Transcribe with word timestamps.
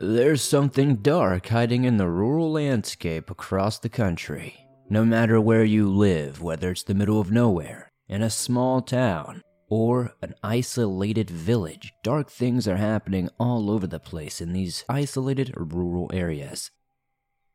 There's 0.00 0.42
something 0.42 0.98
dark 0.98 1.48
hiding 1.48 1.82
in 1.82 1.96
the 1.96 2.06
rural 2.06 2.52
landscape 2.52 3.30
across 3.30 3.80
the 3.80 3.88
country. 3.88 4.68
No 4.88 5.04
matter 5.04 5.40
where 5.40 5.64
you 5.64 5.88
live, 5.88 6.40
whether 6.40 6.70
it's 6.70 6.84
the 6.84 6.94
middle 6.94 7.20
of 7.20 7.32
nowhere, 7.32 7.90
in 8.08 8.22
a 8.22 8.30
small 8.30 8.80
town, 8.80 9.42
or 9.68 10.14
an 10.22 10.36
isolated 10.40 11.28
village, 11.28 11.92
dark 12.04 12.30
things 12.30 12.68
are 12.68 12.76
happening 12.76 13.28
all 13.40 13.72
over 13.72 13.88
the 13.88 13.98
place 13.98 14.40
in 14.40 14.52
these 14.52 14.84
isolated 14.88 15.52
rural 15.56 16.08
areas. 16.14 16.70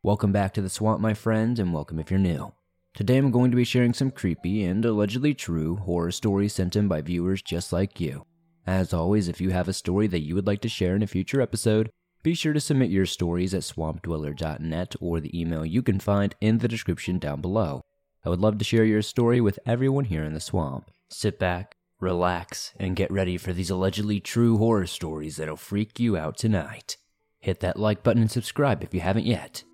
Welcome 0.01 0.33
back 0.33 0.53
to 0.55 0.61
the 0.61 0.67
swamp, 0.67 0.99
my 0.99 1.13
friend, 1.13 1.57
and 1.57 1.73
welcome 1.73 1.97
if 1.97 2.11
you're 2.11 2.19
new. 2.19 2.51
Today 2.93 3.19
I'm 3.19 3.31
going 3.31 3.51
to 3.51 3.57
be 3.57 3.63
sharing 3.63 3.93
some 3.93 4.11
creepy 4.11 4.65
and 4.65 4.83
allegedly 4.83 5.33
true 5.33 5.77
horror 5.77 6.11
stories 6.11 6.55
sent 6.55 6.75
in 6.75 6.89
by 6.89 6.99
viewers 6.99 7.41
just 7.41 7.71
like 7.71 8.01
you. 8.01 8.25
As 8.67 8.93
always, 8.93 9.29
if 9.29 9.39
you 9.39 9.51
have 9.51 9.69
a 9.69 9.73
story 9.73 10.07
that 10.07 10.23
you 10.23 10.35
would 10.35 10.45
like 10.45 10.59
to 10.63 10.67
share 10.67 10.97
in 10.97 11.03
a 11.03 11.07
future 11.07 11.39
episode, 11.39 11.89
be 12.23 12.33
sure 12.33 12.53
to 12.53 12.59
submit 12.61 12.89
your 12.89 13.05
stories 13.05 13.53
at 13.53 13.63
swampdweller.net 13.63 14.95
or 15.01 15.19
the 15.19 15.37
email 15.39 15.65
you 15.65 15.83
can 15.83 15.99
find 15.99 16.33
in 16.39 16.59
the 16.59 16.69
description 16.69 17.19
down 17.19 17.41
below. 17.41 17.81
I 18.23 18.29
would 18.29 18.39
love 18.39 18.57
to 18.59 18.63
share 18.63 18.85
your 18.85 19.01
story 19.01 19.41
with 19.41 19.59
everyone 19.65 20.05
here 20.05 20.23
in 20.23 20.33
the 20.33 20.39
swamp. 20.39 20.89
Sit 21.09 21.37
back, 21.37 21.75
relax, 21.99 22.73
and 22.79 22.95
get 22.95 23.11
ready 23.11 23.35
for 23.37 23.51
these 23.51 23.69
allegedly 23.69 24.21
true 24.21 24.57
horror 24.57 24.87
stories 24.87 25.35
that'll 25.35 25.57
freak 25.57 25.99
you 25.99 26.15
out 26.15 26.37
tonight. 26.37 26.95
Hit 27.41 27.59
that 27.59 27.77
like 27.77 28.03
button 28.03 28.21
and 28.21 28.31
subscribe 28.31 28.81
if 28.83 28.93
you 28.93 29.01
haven't 29.01 29.25
yet. 29.25 29.65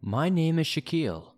My 0.00 0.28
name 0.28 0.60
is 0.60 0.68
Shaquille. 0.68 1.33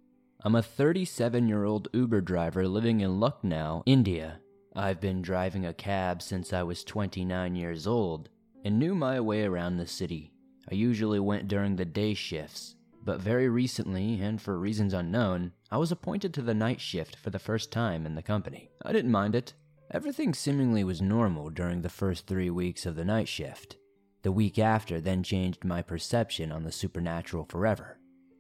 I'm 0.47 0.55
a 0.55 0.63
37 0.63 1.49
year 1.49 1.65
old 1.65 1.89
Uber 1.93 2.21
driver 2.21 2.69
living 2.69 3.01
in 3.01 3.19
Lucknow, 3.19 3.83
India. 3.85 4.39
I've 4.77 5.01
been 5.01 5.21
driving 5.21 5.67
a 5.67 5.75
cab 5.75 6.23
since 6.23 6.53
I 6.53 6.63
was 6.63 6.85
29 6.85 7.57
years 7.57 7.85
old 7.85 8.29
and 8.65 8.79
knew 8.79 8.95
my 8.95 9.19
way 9.19 9.43
around 9.43 9.77
the 9.77 9.89
city. 9.89 10.31
I 10.71 10.77
usually 10.77 11.19
went 11.19 11.49
during 11.49 11.75
the 11.75 11.85
day 11.85 12.15
shifts, 12.15 12.77
but 13.05 13.21
very 13.21 13.49
recently, 13.49 14.21
and 14.21 14.41
for 14.41 14.57
reasons 14.57 14.95
unknown, 14.95 15.51
I 15.73 15.79
was 15.79 15.91
appointed 15.91 16.33
to 16.35 16.43
the 16.43 16.55
night 16.55 16.81
shift 16.81 17.17
for 17.17 17.31
the 17.31 17.41
first 17.41 17.73
time 17.73 18.07
in 18.07 18.15
the 18.15 18.23
company. 18.23 18.71
I 18.85 18.93
didn't 18.93 19.11
mind 19.11 19.35
it. 19.35 19.53
Everything 19.91 20.33
seemingly 20.33 20.85
was 20.85 21.03
normal 21.03 21.51
during 21.51 21.83
the 21.83 21.89
first 21.89 22.29
three 22.29 22.51
weeks 22.51 22.87
of 22.87 22.95
the 22.95 23.05
night 23.05 23.27
shift. 23.27 23.79
The 24.23 24.31
week 24.31 24.61
after 24.61 25.01
then 25.01 25.25
changed 25.25 25.65
my 25.65 25.83
perception 25.83 26.53
on 26.53 26.63
the 26.63 26.71
supernatural 26.71 27.47
forever. 27.47 27.96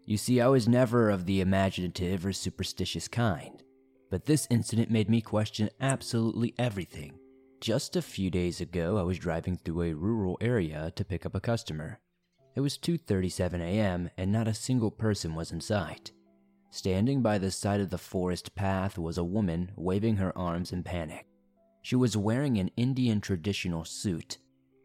You 0.07 0.17
see, 0.17 0.41
I 0.41 0.47
was 0.47 0.69
never 0.69 1.11
of 1.11 1.27
the 1.27 1.41
imaginative 1.41 2.25
or 2.25 2.33
superstitious 2.33 3.09
kind, 3.09 3.65
but 4.09 4.25
this 4.25 4.47
incident 4.51 4.89
made 4.89 5.11
me 5.11 5.21
question 5.21 5.69
absolutely 5.81 6.55
everything. 6.59 7.19
Just 7.61 7.97
a 7.97 8.03
few 8.03 8.31
days 8.31 8.61
ago, 8.61 8.98
I 8.98 9.03
was 9.03 9.19
driving 9.19 9.57
through 9.57 9.83
a 9.83 9.95
rural 9.95 10.39
area 10.41 10.93
to 10.95 11.05
pick 11.05 11.27
up 11.27 11.35
a 11.35 11.41
customer. 11.41 11.98
It 12.55 12.61
was 12.61 12.79
2:37 12.79 13.61
a.m. 13.61 14.09
and 14.17 14.31
not 14.31 14.47
a 14.47 14.55
single 14.55 14.93
person 14.93 15.35
was 15.35 15.51
in 15.51 15.61
sight. 15.61 16.13
Standing 16.70 17.20
by 17.20 17.39
the 17.39 17.51
side 17.51 17.81
of 17.81 17.91
the 17.91 17.98
forest 17.98 18.55
path 18.55 18.98
was 18.98 19.19
a 19.19 19.25
woman 19.25 19.73
waving 19.75 20.17
her 20.17 20.37
arms 20.39 20.73
in 20.73 20.85
panic. 20.85 21.27
She 21.83 21.97
was 21.97 22.17
wearing 22.17 22.59
an 22.59 22.70
Indian 22.77 23.20
traditional 23.20 23.85
suit. 23.85 24.39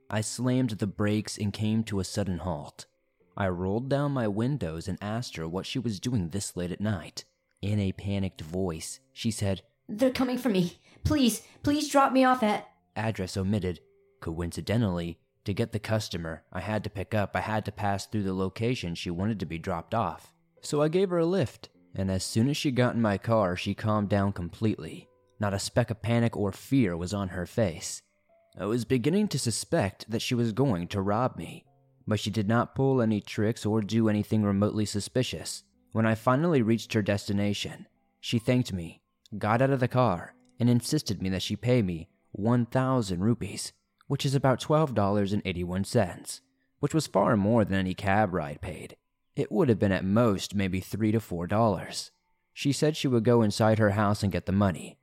I 0.09 0.21
slammed 0.21 0.71
the 0.71 0.87
brakes 0.87 1.37
and 1.37 1.53
came 1.53 1.83
to 1.83 1.99
a 1.99 2.03
sudden 2.03 2.39
halt. 2.39 2.87
I 3.37 3.47
rolled 3.47 3.89
down 3.89 4.11
my 4.11 4.27
windows 4.27 4.87
and 4.87 4.97
asked 5.01 5.35
her 5.37 5.47
what 5.47 5.65
she 5.65 5.79
was 5.79 5.99
doing 5.99 6.29
this 6.29 6.55
late 6.55 6.71
at 6.71 6.81
night. 6.81 7.25
In 7.61 7.79
a 7.79 7.91
panicked 7.91 8.41
voice, 8.41 8.99
she 9.13 9.31
said, 9.31 9.61
They're 9.87 10.11
coming 10.11 10.37
for 10.37 10.49
me. 10.49 10.79
Please, 11.03 11.41
please 11.63 11.89
drop 11.89 12.11
me 12.11 12.23
off 12.23 12.43
at. 12.43 12.67
address 12.95 13.37
omitted. 13.37 13.79
Coincidentally, 14.19 15.19
to 15.45 15.53
get 15.53 15.71
the 15.71 15.79
customer 15.79 16.43
I 16.51 16.59
had 16.59 16.83
to 16.83 16.89
pick 16.89 17.13
up, 17.13 17.35
I 17.35 17.41
had 17.41 17.65
to 17.65 17.71
pass 17.71 18.05
through 18.05 18.23
the 18.23 18.33
location 18.33 18.95
she 18.95 19.09
wanted 19.09 19.39
to 19.39 19.45
be 19.45 19.57
dropped 19.57 19.95
off. 19.95 20.33
So 20.61 20.81
I 20.81 20.89
gave 20.89 21.09
her 21.09 21.17
a 21.17 21.25
lift, 21.25 21.69
and 21.95 22.11
as 22.11 22.23
soon 22.23 22.49
as 22.49 22.57
she 22.57 22.71
got 22.71 22.95
in 22.95 23.01
my 23.01 23.17
car, 23.17 23.55
she 23.55 23.73
calmed 23.73 24.09
down 24.09 24.33
completely. 24.33 25.07
Not 25.39 25.53
a 25.55 25.59
speck 25.59 25.89
of 25.89 26.01
panic 26.03 26.37
or 26.37 26.51
fear 26.51 26.95
was 26.95 27.13
on 27.13 27.29
her 27.29 27.47
face. 27.47 28.03
I 28.59 28.65
was 28.65 28.85
beginning 28.85 29.27
to 29.29 29.39
suspect 29.39 30.09
that 30.11 30.21
she 30.21 30.35
was 30.35 30.51
going 30.51 30.87
to 30.89 31.01
rob 31.01 31.37
me, 31.37 31.65
but 32.11 32.19
she 32.19 32.29
did 32.29 32.45
not 32.45 32.75
pull 32.75 33.01
any 33.01 33.21
tricks 33.21 33.65
or 33.65 33.79
do 33.79 34.09
anything 34.09 34.43
remotely 34.43 34.83
suspicious. 34.83 35.63
When 35.93 36.05
I 36.05 36.13
finally 36.13 36.61
reached 36.61 36.91
her 36.91 37.01
destination, 37.01 37.87
she 38.19 38.37
thanked 38.37 38.73
me, 38.73 39.01
got 39.37 39.61
out 39.61 39.69
of 39.69 39.79
the 39.79 39.87
car, 39.87 40.33
and 40.59 40.69
insisted 40.69 41.21
me 41.21 41.29
that 41.29 41.41
she 41.41 41.55
pay 41.55 41.81
me 41.81 42.09
1,000 42.33 43.21
rupees, 43.21 43.71
which 44.07 44.25
is 44.25 44.35
about 44.35 44.59
$12.81, 44.59 46.41
which 46.81 46.93
was 46.93 47.07
far 47.07 47.37
more 47.37 47.63
than 47.63 47.79
any 47.79 47.93
cab 47.93 48.33
ride 48.33 48.59
paid. 48.59 48.97
It 49.37 49.49
would 49.49 49.69
have 49.69 49.79
been 49.79 49.93
at 49.93 50.03
most 50.03 50.53
maybe 50.53 50.81
3 50.81 51.13
to 51.13 51.19
$4. 51.19 52.11
She 52.51 52.73
said 52.73 52.97
she 52.97 53.07
would 53.07 53.23
go 53.23 53.41
inside 53.41 53.79
her 53.79 53.91
house 53.91 54.21
and 54.21 54.33
get 54.33 54.47
the 54.47 54.51
money. 54.51 54.97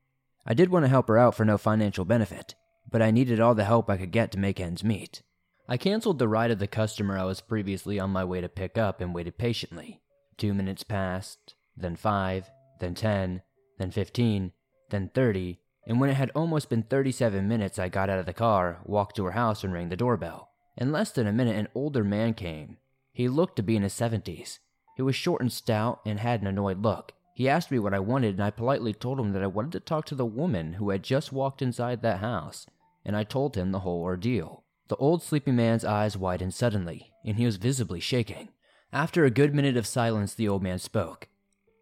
I 0.44 0.52
did 0.52 0.68
want 0.68 0.84
to 0.84 0.91
help 0.91 1.08
her 1.08 1.16
out 1.16 1.34
for 1.34 1.47
no 1.47 1.56
financial 1.56 2.04
benefit, 2.04 2.54
but 2.86 3.00
I 3.00 3.10
needed 3.10 3.41
all 3.41 3.54
the 3.54 3.64
help 3.64 3.88
I 3.88 3.97
could 3.97 4.10
get 4.10 4.30
to 4.32 4.38
make 4.38 4.60
ends 4.60 4.84
meet. 4.84 5.22
I 5.70 5.76
canceled 5.76 6.18
the 6.18 6.28
ride 6.28 6.50
of 6.50 6.58
the 6.58 6.66
customer 6.66 7.18
I 7.18 7.24
was 7.24 7.42
previously 7.42 8.00
on 8.00 8.08
my 8.08 8.24
way 8.24 8.40
to 8.40 8.48
pick 8.48 8.78
up 8.78 9.02
and 9.02 9.14
waited 9.14 9.36
patiently. 9.36 10.00
Two 10.38 10.54
minutes 10.54 10.82
passed, 10.82 11.56
then 11.76 11.94
five, 11.94 12.50
then 12.80 12.94
ten, 12.94 13.42
then 13.78 13.90
fifteen, 13.90 14.52
then 14.88 15.10
thirty, 15.14 15.60
and 15.86 16.00
when 16.00 16.08
it 16.08 16.14
had 16.14 16.30
almost 16.34 16.70
been 16.70 16.84
37 16.84 17.46
minutes, 17.46 17.78
I 17.78 17.88
got 17.88 18.08
out 18.08 18.18
of 18.18 18.24
the 18.24 18.32
car, 18.32 18.80
walked 18.84 19.16
to 19.16 19.24
her 19.24 19.32
house, 19.32 19.62
and 19.62 19.72
rang 19.72 19.90
the 19.90 19.96
doorbell. 19.96 20.50
In 20.76 20.90
less 20.90 21.12
than 21.12 21.26
a 21.26 21.32
minute, 21.32 21.56
an 21.56 21.68
older 21.74 22.04
man 22.04 22.32
came. 22.32 22.78
He 23.12 23.28
looked 23.28 23.56
to 23.56 23.62
be 23.62 23.76
in 23.76 23.82
his 23.82 23.92
70s. 23.92 24.58
He 24.96 25.02
was 25.02 25.16
short 25.16 25.42
and 25.42 25.52
stout 25.52 26.00
and 26.06 26.18
had 26.18 26.40
an 26.40 26.46
annoyed 26.46 26.82
look. 26.82 27.12
He 27.34 27.48
asked 27.48 27.70
me 27.70 27.78
what 27.78 27.94
I 27.94 28.00
wanted, 28.00 28.34
and 28.34 28.44
I 28.44 28.50
politely 28.50 28.94
told 28.94 29.20
him 29.20 29.32
that 29.32 29.42
I 29.42 29.46
wanted 29.46 29.72
to 29.72 29.80
talk 29.80 30.06
to 30.06 30.14
the 30.14 30.24
woman 30.24 30.74
who 30.74 30.90
had 30.90 31.02
just 31.02 31.32
walked 31.32 31.60
inside 31.60 32.00
that 32.02 32.20
house, 32.20 32.66
and 33.04 33.14
I 33.14 33.24
told 33.24 33.54
him 33.54 33.72
the 33.72 33.80
whole 33.80 34.02
ordeal. 34.02 34.64
The 34.88 34.97
old 34.97 35.22
sleepy 35.22 35.53
man's 35.53 35.84
eyes 35.84 36.16
widened 36.16 36.54
suddenly, 36.54 37.12
and 37.25 37.37
he 37.37 37.44
was 37.44 37.56
visibly 37.56 38.00
shaking. 38.00 38.49
After 38.91 39.25
a 39.25 39.31
good 39.31 39.54
minute 39.54 39.76
of 39.76 39.87
silence, 39.87 40.32
the 40.32 40.49
old 40.49 40.62
man 40.62 40.78
spoke. 40.78 41.28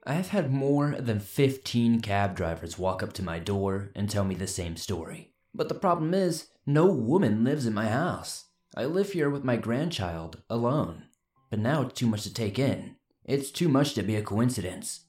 I 0.05 0.15
have 0.15 0.28
had 0.28 0.53
more 0.53 0.97
than 0.99 1.21
15 1.21 2.00
cab 2.00 2.37
drivers 2.37 2.78
walk 2.78 3.05
up 3.05 3.12
to 3.15 3.22
my 3.22 3.39
door 3.39 3.93
and 3.95 4.11
tell 4.11 4.25
me 4.25 4.34
the 4.34 4.49
same 4.49 4.77
story. 4.77 5.33
But 5.55 5.69
the 5.69 5.75
problem 5.75 6.15
is, 6.15 6.49
no 6.66 6.87
woman 6.87 7.45
lives 7.45 7.65
in 7.65 7.75
my 7.75 7.89
house. 7.89 8.47
I 8.77 8.87
live 8.87 9.12
here 9.12 9.31
with 9.31 9.45
my 9.45 9.56
grandchild, 9.56 10.43
alone. 10.50 11.05
But 11.49 11.61
now 11.61 11.83
it's 11.83 11.99
too 11.99 12.06
much 12.09 12.25
to 12.25 12.34
take 12.34 12.59
in. 12.59 12.97
It's 13.25 13.53
too 13.53 13.69
much 13.69 13.95
to 13.95 14.03
be 14.03 14.16
a 14.16 14.22
coincidence. 14.22 15.05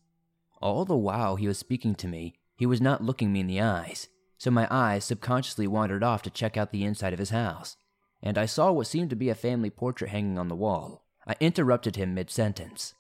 All 0.61 0.85
the 0.85 0.95
while 0.95 1.35
he 1.35 1.47
was 1.47 1.57
speaking 1.57 1.95
to 1.95 2.07
me, 2.07 2.35
he 2.55 2.67
was 2.67 2.81
not 2.81 3.03
looking 3.03 3.33
me 3.33 3.39
in 3.39 3.47
the 3.47 3.61
eyes, 3.61 4.07
so 4.37 4.51
my 4.51 4.67
eyes 4.69 5.03
subconsciously 5.05 5.67
wandered 5.67 6.03
off 6.03 6.21
to 6.23 6.29
check 6.29 6.57
out 6.57 6.71
the 6.71 6.83
inside 6.83 7.13
of 7.13 7.19
his 7.19 7.31
house, 7.31 7.75
and 8.21 8.37
I 8.37 8.45
saw 8.45 8.71
what 8.71 8.87
seemed 8.87 9.09
to 9.11 9.15
be 9.15 9.29
a 9.29 9.35
family 9.35 9.69
portrait 9.69 10.09
hanging 10.09 10.37
on 10.37 10.47
the 10.47 10.55
wall. 10.55 11.05
I 11.27 11.35
interrupted 11.39 11.95
him 11.95 12.13
mid 12.13 12.29
sentence. 12.29 12.93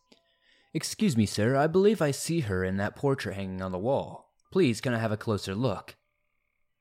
Excuse 0.73 1.17
me, 1.17 1.25
sir, 1.25 1.55
I 1.55 1.67
believe 1.67 2.01
I 2.01 2.11
see 2.11 2.41
her 2.41 2.63
in 2.63 2.77
that 2.77 2.95
portrait 2.95 3.35
hanging 3.35 3.61
on 3.61 3.71
the 3.71 3.79
wall. 3.79 4.31
Please, 4.51 4.81
can 4.81 4.93
I 4.93 4.99
have 4.99 5.11
a 5.11 5.17
closer 5.17 5.55
look? 5.55 5.95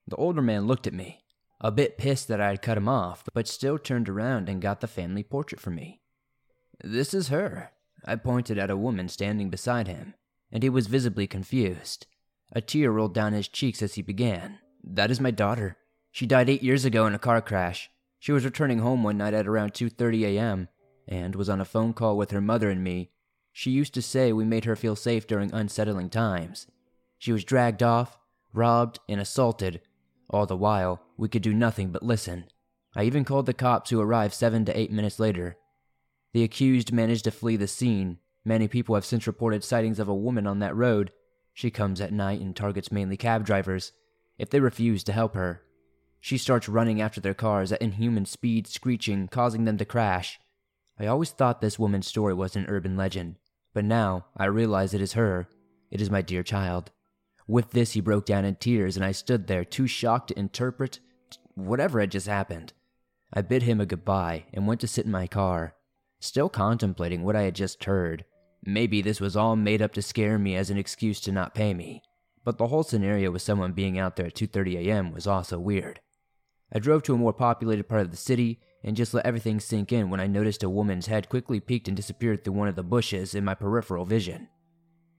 The 0.06 0.16
older 0.16 0.42
man 0.42 0.66
looked 0.66 0.86
at 0.86 0.94
me, 0.94 1.24
a 1.60 1.70
bit 1.70 1.98
pissed 1.98 2.28
that 2.28 2.40
I 2.40 2.48
had 2.48 2.62
cut 2.62 2.76
him 2.76 2.88
off, 2.88 3.24
but 3.32 3.48
still 3.48 3.78
turned 3.78 4.08
around 4.08 4.48
and 4.48 4.60
got 4.60 4.80
the 4.80 4.86
family 4.86 5.22
portrait 5.22 5.60
for 5.60 5.70
me. 5.70 6.00
This 6.82 7.14
is 7.14 7.28
her. 7.28 7.70
I 8.04 8.16
pointed 8.16 8.58
at 8.58 8.70
a 8.70 8.76
woman 8.76 9.08
standing 9.08 9.50
beside 9.50 9.88
him, 9.88 10.14
and 10.52 10.62
he 10.62 10.68
was 10.68 10.86
visibly 10.86 11.26
confused. 11.26 12.06
A 12.52 12.60
tear 12.60 12.92
rolled 12.92 13.14
down 13.14 13.32
his 13.32 13.48
cheeks 13.48 13.82
as 13.82 13.94
he 13.94 14.02
began. 14.02 14.58
That 14.84 15.10
is 15.10 15.20
my 15.20 15.30
daughter. 15.30 15.76
She 16.12 16.26
died 16.26 16.48
eight 16.48 16.62
years 16.62 16.84
ago 16.84 17.06
in 17.06 17.14
a 17.14 17.18
car 17.18 17.40
crash. 17.40 17.90
She 18.18 18.32
was 18.32 18.44
returning 18.44 18.78
home 18.78 19.02
one 19.02 19.18
night 19.18 19.34
at 19.34 19.46
around 19.46 19.72
2:30 19.72 20.24
a.m. 20.24 20.68
and 21.06 21.34
was 21.36 21.48
on 21.48 21.60
a 21.60 21.64
phone 21.64 21.92
call 21.92 22.16
with 22.16 22.30
her 22.30 22.40
mother 22.40 22.70
and 22.70 22.82
me. 22.82 23.10
She 23.52 23.70
used 23.70 23.94
to 23.94 24.02
say 24.02 24.32
we 24.32 24.44
made 24.44 24.64
her 24.64 24.76
feel 24.76 24.96
safe 24.96 25.26
during 25.26 25.52
unsettling 25.52 26.10
times. 26.10 26.66
She 27.18 27.32
was 27.32 27.44
dragged 27.44 27.82
off, 27.82 28.18
robbed, 28.52 28.98
and 29.08 29.20
assaulted. 29.20 29.80
All 30.28 30.46
the 30.46 30.56
while, 30.56 31.02
we 31.16 31.28
could 31.28 31.42
do 31.42 31.54
nothing 31.54 31.90
but 31.90 32.02
listen. 32.02 32.46
I 32.94 33.04
even 33.04 33.24
called 33.24 33.46
the 33.46 33.54
cops 33.54 33.90
who 33.90 34.00
arrived 34.00 34.34
7 34.34 34.64
to 34.64 34.78
8 34.78 34.90
minutes 34.90 35.20
later. 35.20 35.56
The 36.32 36.42
accused 36.42 36.92
managed 36.92 37.24
to 37.24 37.30
flee 37.30 37.56
the 37.56 37.68
scene. 37.68 38.18
Many 38.44 38.68
people 38.68 38.94
have 38.94 39.04
since 39.04 39.26
reported 39.26 39.64
sightings 39.64 39.98
of 39.98 40.08
a 40.08 40.14
woman 40.14 40.46
on 40.46 40.58
that 40.58 40.76
road. 40.76 41.12
She 41.54 41.70
comes 41.70 42.00
at 42.00 42.12
night 42.12 42.40
and 42.40 42.54
targets 42.54 42.92
mainly 42.92 43.16
cab 43.16 43.44
drivers. 43.44 43.92
If 44.38 44.50
they 44.50 44.60
refuse 44.60 45.02
to 45.04 45.12
help 45.12 45.34
her, 45.34 45.62
she 46.20 46.38
starts 46.38 46.68
running 46.68 47.00
after 47.00 47.20
their 47.20 47.34
cars 47.34 47.72
at 47.72 47.82
inhuman 47.82 48.26
speed, 48.26 48.66
screeching, 48.66 49.28
causing 49.28 49.64
them 49.64 49.78
to 49.78 49.84
crash. 49.84 50.40
I 50.98 51.06
always 51.06 51.30
thought 51.30 51.60
this 51.60 51.78
woman's 51.78 52.06
story 52.06 52.34
was 52.34 52.56
an 52.56 52.66
urban 52.68 52.96
legend, 52.96 53.36
but 53.74 53.84
now 53.84 54.26
I 54.36 54.46
realize 54.46 54.94
it 54.94 55.00
is 55.00 55.12
her. 55.12 55.48
It 55.90 56.00
is 56.00 56.10
my 56.10 56.22
dear 56.22 56.42
child. 56.42 56.90
With 57.46 57.70
this, 57.70 57.92
he 57.92 58.00
broke 58.00 58.26
down 58.26 58.44
in 58.44 58.56
tears, 58.56 58.96
and 58.96 59.04
I 59.04 59.12
stood 59.12 59.46
there, 59.46 59.64
too 59.64 59.86
shocked 59.86 60.28
to 60.28 60.38
interpret 60.38 60.98
whatever 61.54 62.00
had 62.00 62.10
just 62.10 62.26
happened. 62.26 62.72
I 63.32 63.42
bid 63.42 63.62
him 63.62 63.80
a 63.80 63.86
goodbye 63.86 64.46
and 64.52 64.66
went 64.66 64.80
to 64.82 64.88
sit 64.88 65.04
in 65.04 65.12
my 65.12 65.26
car, 65.26 65.74
still 66.20 66.48
contemplating 66.48 67.22
what 67.22 67.36
I 67.36 67.42
had 67.42 67.54
just 67.54 67.84
heard. 67.84 68.24
Maybe 68.64 69.02
this 69.02 69.20
was 69.20 69.36
all 69.36 69.56
made 69.56 69.82
up 69.82 69.92
to 69.94 70.02
scare 70.02 70.38
me 70.38 70.56
as 70.56 70.70
an 70.70 70.78
excuse 70.78 71.20
to 71.20 71.32
not 71.32 71.54
pay 71.54 71.74
me, 71.74 72.02
but 72.44 72.58
the 72.58 72.68
whole 72.68 72.82
scenario 72.82 73.30
with 73.30 73.42
someone 73.42 73.72
being 73.72 73.98
out 73.98 74.16
there 74.16 74.26
at 74.26 74.34
2:30 74.34 74.86
a.m. 74.86 75.12
was 75.12 75.26
also 75.26 75.58
weird. 75.58 76.00
I 76.72 76.78
drove 76.78 77.02
to 77.04 77.14
a 77.14 77.18
more 77.18 77.32
populated 77.32 77.88
part 77.88 78.02
of 78.02 78.10
the 78.10 78.16
city 78.16 78.60
and 78.82 78.96
just 78.96 79.14
let 79.14 79.26
everything 79.26 79.60
sink 79.60 79.92
in 79.92 80.10
when 80.10 80.20
I 80.20 80.26
noticed 80.26 80.62
a 80.62 80.70
woman's 80.70 81.06
head 81.06 81.28
quickly 81.28 81.60
peeked 81.60 81.88
and 81.88 81.96
disappeared 81.96 82.44
through 82.44 82.54
one 82.54 82.68
of 82.68 82.76
the 82.76 82.82
bushes 82.82 83.34
in 83.34 83.44
my 83.44 83.54
peripheral 83.54 84.04
vision. 84.04 84.48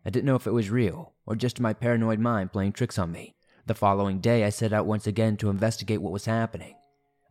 I 0.05 0.09
didn't 0.09 0.25
know 0.25 0.35
if 0.35 0.47
it 0.47 0.53
was 0.53 0.69
real 0.69 1.13
or 1.25 1.35
just 1.35 1.59
my 1.59 1.73
paranoid 1.73 2.19
mind 2.19 2.51
playing 2.51 2.73
tricks 2.73 2.97
on 2.97 3.11
me. 3.11 3.35
The 3.65 3.75
following 3.75 4.19
day, 4.19 4.45
I 4.45 4.49
set 4.49 4.71
out 4.71 4.85
once 4.85 5.07
again 5.07 5.35
to 5.37 5.49
investigate 5.49 6.01
what 6.01 6.13
was 6.13 6.25
happening. 6.25 6.75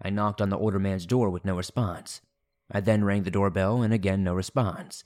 I 0.03 0.11
knocked 0.11 0.43
on 0.43 0.51
the 0.51 0.59
older 0.59 0.79
man's 0.79 1.07
door 1.07 1.31
with 1.31 1.47
no 1.47 1.57
response. 1.57 2.21
I 2.71 2.81
then 2.81 3.05
rang 3.05 3.23
the 3.23 3.31
doorbell 3.31 3.81
and 3.81 3.95
again 3.95 4.23
no 4.23 4.35
response. 4.35 5.05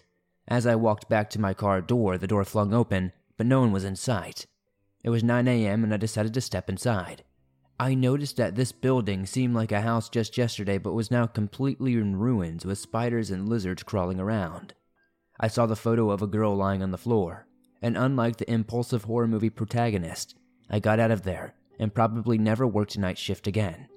As 0.49 0.67
I 0.67 0.75
walked 0.75 1.09
back 1.09 1.31
to 1.31 1.41
my 1.41 1.55
car 1.55 1.81
door, 1.81 2.19
the 2.19 2.27
door 2.27 2.45
flung 2.45 2.75
open, 2.75 3.13
but 3.37 3.47
no 3.47 3.61
one 3.61 3.71
was 3.71 3.85
in 3.85 3.95
sight. 3.95 4.47
It 5.05 5.11
was 5.11 5.23
9 5.23 5.47
a.m., 5.47 5.85
and 5.85 5.95
I 5.95 5.97
decided 5.97 6.35
to 6.35 6.41
step 6.41 6.69
inside. 6.69 7.23
I 7.81 7.95
noticed 7.95 8.37
that 8.37 8.57
this 8.57 8.73
building 8.73 9.25
seemed 9.25 9.55
like 9.55 9.73
a 9.73 9.81
house 9.81 10.11
just 10.11 10.37
yesterday, 10.37 10.77
but 10.77 10.93
was 10.93 11.11
now 11.11 11.25
completely 11.25 11.95
in 11.95 12.17
ruins 12.17 12.67
with 12.67 12.77
spiders 12.77 13.31
and 13.31 13.49
lizards 13.49 13.83
crawling 13.83 14.21
around. 14.21 14.75
I 15.41 15.49
saw 15.49 15.65
the 15.65 15.75
photo 15.75 16.11
of 16.11 16.21
a 16.21 16.27
girl 16.27 16.55
lying 16.55 16.83
on 16.83 16.91
the 16.91 16.99
floor, 16.99 17.47
and 17.81 17.97
unlike 17.97 18.37
the 18.37 18.53
impulsive 18.53 19.05
horror 19.05 19.27
movie 19.27 19.49
protagonist, 19.49 20.37
I 20.69 20.79
got 20.79 21.01
out 21.01 21.11
of 21.11 21.23
there 21.23 21.55
and 21.79 21.95
probably 21.95 22.37
never 22.37 22.67
worked 22.67 22.99
night 22.99 23.17
shift 23.17 23.47
again. 23.47 23.89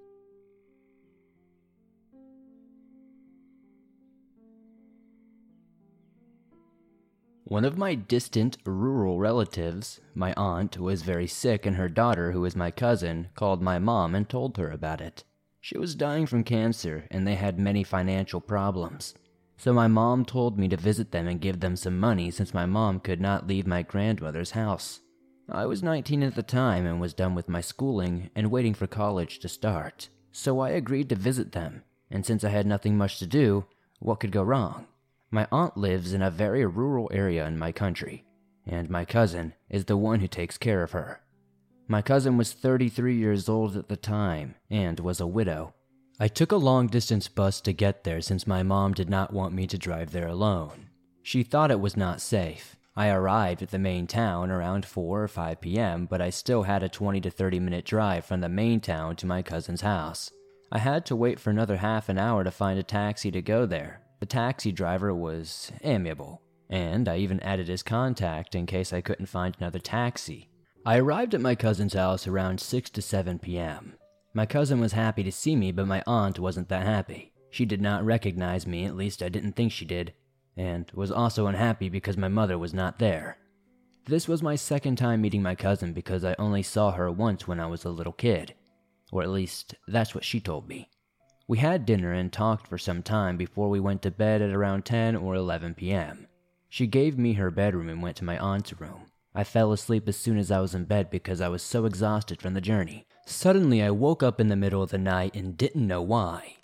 One 7.46 7.66
of 7.66 7.78
my 7.78 7.94
distant 7.94 8.58
rural 8.66 9.20
relatives, 9.20 10.00
my 10.16 10.34
aunt, 10.38 10.80
was 10.80 11.02
very 11.02 11.28
sick, 11.28 11.66
and 11.66 11.76
her 11.76 11.90
daughter, 11.90 12.32
who 12.32 12.46
is 12.46 12.56
my 12.56 12.72
cousin, 12.72 13.28
called 13.36 13.62
my 13.62 13.80
mom 13.80 14.16
and 14.16 14.28
told 14.28 14.56
her 14.56 14.72
about 14.72 15.02
it. 15.02 15.26
She 15.60 15.78
was 15.78 15.94
dying 15.94 16.26
from 16.26 16.46
cancer, 16.46 17.06
and 17.12 17.28
they 17.28 17.36
had 17.36 17.60
many 17.60 17.84
financial 17.84 18.40
problems. 18.40 19.14
So 19.58 19.74
my 19.74 19.88
mom 19.88 20.24
told 20.24 20.58
me 20.58 20.70
to 20.70 20.78
visit 20.78 21.12
them 21.12 21.28
and 21.28 21.42
give 21.42 21.60
them 21.60 21.76
some 21.76 22.00
money 22.00 22.32
since 22.32 22.54
my 22.54 22.66
mom 22.66 23.02
could 23.02 23.20
not 23.20 23.46
leave 23.46 23.68
my 23.68 23.82
grandmother's 23.82 24.52
house. 24.52 25.02
I 25.50 25.66
was 25.66 25.84
19 25.84 26.24
at 26.24 26.36
the 26.36 26.44
time 26.44 26.86
and 26.86 27.02
was 27.02 27.14
done 27.14 27.36
with 27.36 27.50
my 27.50 27.60
schooling 27.60 28.30
and 28.36 28.52
waiting 28.52 28.74
for 28.74 28.88
college 28.88 29.40
to 29.40 29.50
start. 29.50 30.08
So 30.32 30.62
I 30.62 30.70
agreed 30.70 31.10
to 31.10 31.16
visit 31.16 31.52
them, 31.52 31.84
and 32.10 32.26
since 32.26 32.46
I 32.46 32.50
had 32.50 32.66
nothing 32.66 32.98
much 32.98 33.20
to 33.20 33.28
do, 33.28 33.66
what 34.00 34.22
could 34.22 34.32
go 34.32 34.44
wrong? 34.44 34.88
My 35.34 35.48
aunt 35.52 35.76
lives 35.76 36.14
in 36.14 36.22
a 36.22 36.30
very 36.30 36.64
rural 36.64 37.10
area 37.12 37.48
in 37.48 37.58
my 37.58 37.72
country, 37.72 38.24
and 38.68 38.88
my 38.88 39.04
cousin 39.04 39.56
is 39.68 39.86
the 39.86 39.98
one 39.98 40.20
who 40.20 40.28
takes 40.28 40.60
care 40.60 40.84
of 40.84 40.92
her. 40.92 41.22
My 41.88 42.04
cousin 42.04 42.38
was 42.38 42.54
33 42.54 43.18
years 43.18 43.50
old 43.50 43.76
at 43.76 43.90
the 43.90 43.98
time 43.98 44.54
and 44.70 45.00
was 45.00 45.20
a 45.20 45.26
widow. 45.26 45.74
I 46.20 46.28
took 46.28 46.52
a 46.52 46.56
long 46.56 46.86
distance 46.86 47.28
bus 47.30 47.62
to 47.62 47.74
get 47.74 48.04
there 48.04 48.22
since 48.22 48.46
my 48.46 48.62
mom 48.62 48.94
did 48.94 49.10
not 49.10 49.34
want 49.34 49.56
me 49.56 49.66
to 49.66 49.78
drive 49.80 50.12
there 50.12 50.28
alone. 50.28 50.90
She 51.24 51.42
thought 51.42 51.72
it 51.72 51.80
was 51.80 51.98
not 51.98 52.22
safe, 52.22 52.76
I 52.96 53.10
arrived 53.10 53.64
at 53.64 53.72
the 53.72 53.80
main 53.80 54.06
town 54.06 54.52
around 54.52 54.86
4 54.86 55.24
or 55.24 55.28
5 55.28 55.62
p.m., 55.62 56.06
but 56.06 56.22
I 56.22 56.30
still 56.30 56.62
had 56.62 56.84
a 56.84 56.90
20 56.90 57.22
to 57.22 57.32
30 57.32 57.60
minute 57.60 57.86
drive 57.86 58.24
from 58.24 58.42
the 58.42 58.50
main 58.50 58.82
town 58.82 59.16
to 59.16 59.26
my 59.26 59.42
cousin's 59.42 59.82
house. 59.82 60.30
I 60.72 60.78
had 60.78 61.08
to 61.08 61.16
wait 61.16 61.40
for 61.40 61.50
another 61.50 61.78
half 61.78 62.08
an 62.08 62.20
hour 62.20 62.44
to 62.44 62.52
find 62.52 62.78
a 62.78 62.84
taxi 62.84 63.32
to 63.32 63.42
go 63.42 63.66
there. 63.66 64.03
The 64.24 64.28
taxi 64.28 64.72
driver 64.72 65.14
was 65.14 65.70
amiable, 65.84 66.42
and 66.70 67.10
I 67.10 67.18
even 67.18 67.42
added 67.42 67.68
his 67.68 67.84
contact 67.84 68.56
in 68.56 68.66
case 68.66 68.94
I 68.94 69.02
couldn't 69.02 69.26
find 69.26 69.54
another 69.60 69.80
taxi. 69.80 70.48
I 70.86 70.98
arrived 70.98 71.34
at 71.34 71.42
my 71.42 71.56
cousin's 71.56 71.94
house 71.94 72.26
around 72.26 72.62
6 72.62 72.90
to 72.92 73.02
7 73.02 73.40
p.m. 73.40 73.96
My 74.34 74.46
cousin 74.46 74.80
was 74.80 74.94
happy 74.94 75.24
to 75.24 75.32
see 75.34 75.58
me, 75.58 75.74
but 75.74 75.88
my 75.88 76.02
aunt 76.08 76.40
wasn't 76.40 76.70
that 76.70 76.86
happy. 76.86 77.34
She 77.50 77.66
did 77.66 77.82
not 77.82 78.06
recognize 78.06 78.66
me, 78.66 78.86
at 78.86 78.96
least 78.96 79.22
I 79.22 79.28
didn't 79.28 79.58
think 79.58 79.74
she 79.74 79.84
did 79.84 80.14
and 80.56 80.90
was 80.94 81.12
also 81.12 81.48
unhappy 81.48 81.90
because 81.90 82.16
my 82.16 82.30
mother 82.30 82.58
was 82.58 82.74
not 82.74 83.00
there. 83.00 83.36
This 84.06 84.30
was 84.30 84.42
my 84.42 84.56
second 84.56 84.96
time 84.96 85.20
meeting 85.20 85.44
my 85.44 85.56
cousin 85.56 85.92
because 85.92 86.24
I 86.24 86.34
only 86.40 86.64
saw 86.64 86.94
her 86.94 87.12
once 87.12 87.46
when 87.46 87.60
I 87.60 87.66
was 87.66 87.84
a 87.84 87.90
little 87.90 88.14
kid, 88.14 88.54
or 89.12 89.22
at 89.22 89.32
least 89.32 89.76
that's 89.86 90.16
what 90.16 90.24
she 90.24 90.40
told 90.40 90.70
me. 90.70 90.90
We 91.46 91.58
had 91.58 91.86
dinner 91.86 92.14
and 92.14 92.32
talked 92.32 92.68
for 92.68 92.78
some 92.78 93.04
time 93.04 93.36
before 93.36 93.70
we 93.70 93.82
went 93.82 94.02
to 94.04 94.12
bed 94.12 94.42
at 94.42 94.52
around 94.52 94.86
10 94.86 95.18
or 95.18 95.36
11 95.36 95.76
p.m. 95.76 96.28
She 96.70 96.88
gave 96.88 97.18
me 97.18 97.34
her 97.34 97.52
bedroom 97.52 97.90
and 97.90 98.02
went 98.02 98.16
to 98.18 98.24
my 98.24 98.38
aunt's 98.38 98.80
room. 98.80 99.12
I 99.36 99.44
fell 99.44 99.74
asleep 99.74 100.08
as 100.08 100.16
soon 100.16 100.38
as 100.38 100.52
I 100.52 100.62
was 100.62 100.74
in 100.74 100.86
bed 100.86 101.10
because 101.10 101.42
I 101.42 101.50
was 101.50 101.62
so 101.62 101.86
exhausted 101.86 102.42
from 102.42 102.54
the 102.54 102.62
journey. 102.62 103.06
Suddenly, 103.26 103.84
I 103.84 103.92
woke 103.92 104.24
up 104.24 104.40
in 104.40 104.48
the 104.48 104.56
middle 104.56 104.82
of 104.82 104.92
the 104.92 104.98
night 104.98 105.36
and 105.36 105.58
didn't 105.58 105.86
know 105.86 106.02
why. 106.02 106.58